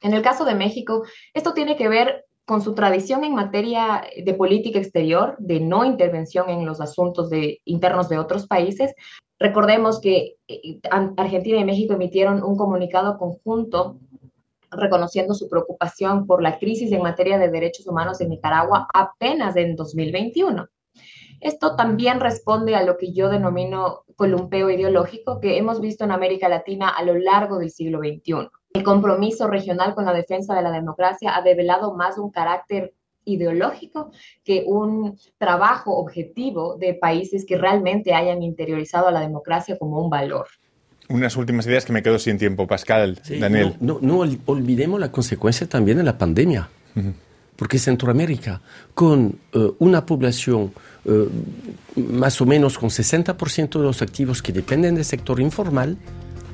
En 0.00 0.14
el 0.14 0.22
caso 0.22 0.44
de 0.44 0.54
México, 0.54 1.04
esto 1.32 1.54
tiene 1.54 1.76
que 1.76 1.88
ver 1.88 2.26
con 2.44 2.60
su 2.60 2.74
tradición 2.74 3.24
en 3.24 3.34
materia 3.34 4.02
de 4.16 4.34
política 4.34 4.78
exterior, 4.78 5.36
de 5.38 5.60
no 5.60 5.84
intervención 5.84 6.50
en 6.50 6.66
los 6.66 6.80
asuntos 6.80 7.30
internos 7.64 8.08
de 8.08 8.18
otros 8.18 8.46
países. 8.46 8.94
Recordemos 9.38 10.00
que 10.00 10.36
eh, 10.48 10.80
Argentina 11.16 11.58
y 11.58 11.64
México 11.64 11.94
emitieron 11.94 12.42
un 12.42 12.56
comunicado 12.56 13.16
conjunto 13.16 13.98
reconociendo 14.72 15.34
su 15.34 15.48
preocupación 15.48 16.26
por 16.26 16.42
la 16.42 16.58
crisis 16.58 16.92
en 16.92 17.02
materia 17.02 17.38
de 17.38 17.50
derechos 17.50 17.86
humanos 17.86 18.20
en 18.20 18.30
Nicaragua 18.30 18.88
apenas 18.92 19.56
en 19.56 19.76
2021. 19.76 20.68
Esto 21.40 21.74
también 21.74 22.20
responde 22.20 22.76
a 22.76 22.84
lo 22.84 22.96
que 22.96 23.12
yo 23.12 23.28
denomino 23.28 24.04
columpeo 24.14 24.70
ideológico 24.70 25.40
que 25.40 25.58
hemos 25.58 25.80
visto 25.80 26.04
en 26.04 26.12
América 26.12 26.48
Latina 26.48 26.88
a 26.88 27.02
lo 27.02 27.14
largo 27.14 27.58
del 27.58 27.70
siglo 27.70 27.98
XXI. 27.98 28.48
El 28.74 28.84
compromiso 28.84 29.48
regional 29.48 29.94
con 29.94 30.04
la 30.04 30.12
defensa 30.12 30.54
de 30.54 30.62
la 30.62 30.70
democracia 30.70 31.36
ha 31.36 31.42
develado 31.42 31.94
más 31.94 32.16
un 32.16 32.30
carácter 32.30 32.94
ideológico 33.24 34.10
que 34.44 34.64
un 34.66 35.18
trabajo 35.38 35.96
objetivo 35.96 36.76
de 36.76 36.94
países 36.94 37.44
que 37.44 37.58
realmente 37.58 38.14
hayan 38.14 38.42
interiorizado 38.42 39.08
a 39.08 39.12
la 39.12 39.20
democracia 39.20 39.76
como 39.78 40.00
un 40.00 40.10
valor. 40.10 40.46
Unas 41.08 41.36
últimas 41.36 41.66
ideas 41.66 41.84
que 41.84 41.92
me 41.92 42.02
quedo 42.02 42.18
sin 42.18 42.38
tiempo, 42.38 42.66
Pascal, 42.66 43.20
Sí, 43.22 43.38
Daniel. 43.38 43.76
No, 43.80 43.98
no, 44.00 44.08
no 44.08 44.18
ol- 44.24 44.38
olvidemos 44.46 44.98
la 45.00 45.10
consecuencia 45.12 45.68
también 45.68 45.98
de 45.98 46.04
la 46.04 46.16
pandemia. 46.18 46.68
Porque 47.56 47.78
Centroamérica, 47.78 48.60
con 48.94 49.36
eh, 49.52 49.70
una 49.78 50.04
población 50.06 50.72
eh, 51.04 51.28
más 51.96 52.40
o 52.40 52.46
menos 52.46 52.78
con 52.78 52.88
60% 52.90 53.78
de 53.78 53.84
los 53.84 54.02
activos 54.02 54.42
que 54.42 54.52
dependen 54.52 54.94
del 54.94 55.04
sector 55.04 55.38
informal, 55.40 55.96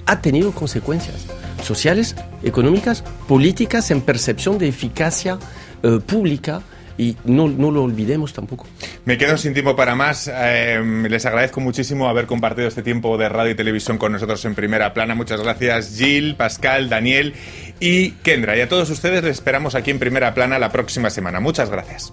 ha 0.07 0.21
tenido 0.21 0.53
consecuencias 0.53 1.27
sociales, 1.63 2.17
económicas, 2.43 3.03
políticas 3.29 3.91
en 3.91 4.01
percepción 4.01 4.59
de 4.59 4.69
eficacia 4.69 5.39
eh, 5.83 6.01
pública 6.05 6.63
y 6.99 7.17
no, 7.25 7.49
no 7.49 7.71
lo 7.71 7.85
olvidemos 7.85 8.33
tampoco. 8.33 8.67
Me 9.05 9.17
quedo 9.17 9.39
sin 9.39 9.55
tiempo 9.55 9.77
para 9.77 9.95
más. 9.95 10.31
Eh, 10.33 10.83
les 11.09 11.25
agradezco 11.25 11.61
muchísimo 11.61 12.09
haber 12.09 12.27
compartido 12.27 12.69
este 12.69 12.83
tiempo 12.83 13.17
de 13.17 13.29
radio 13.29 13.53
y 13.53 13.55
televisión 13.55 13.97
con 13.97 14.13
nosotros 14.13 14.45
en 14.45 14.55
primera 14.55 14.93
plana. 14.93 15.15
Muchas 15.15 15.41
gracias, 15.41 15.97
Gil, 15.97 16.35
Pascal, 16.35 16.89
Daniel 16.89 17.35
y 17.81 18.11
Kendra. 18.11 18.57
Y 18.57 18.61
a 18.61 18.69
todos 18.69 18.91
ustedes 18.91 19.23
les 19.23 19.33
esperamos 19.33 19.77
aquí 19.77 19.93
en 19.93 20.01
primera 20.01 20.35
plana 20.35 20.59
la 20.59 20.71
próxima 20.71 21.09
semana. 21.09 21.41
Muchas 21.41 21.71
gracias. 21.71 22.13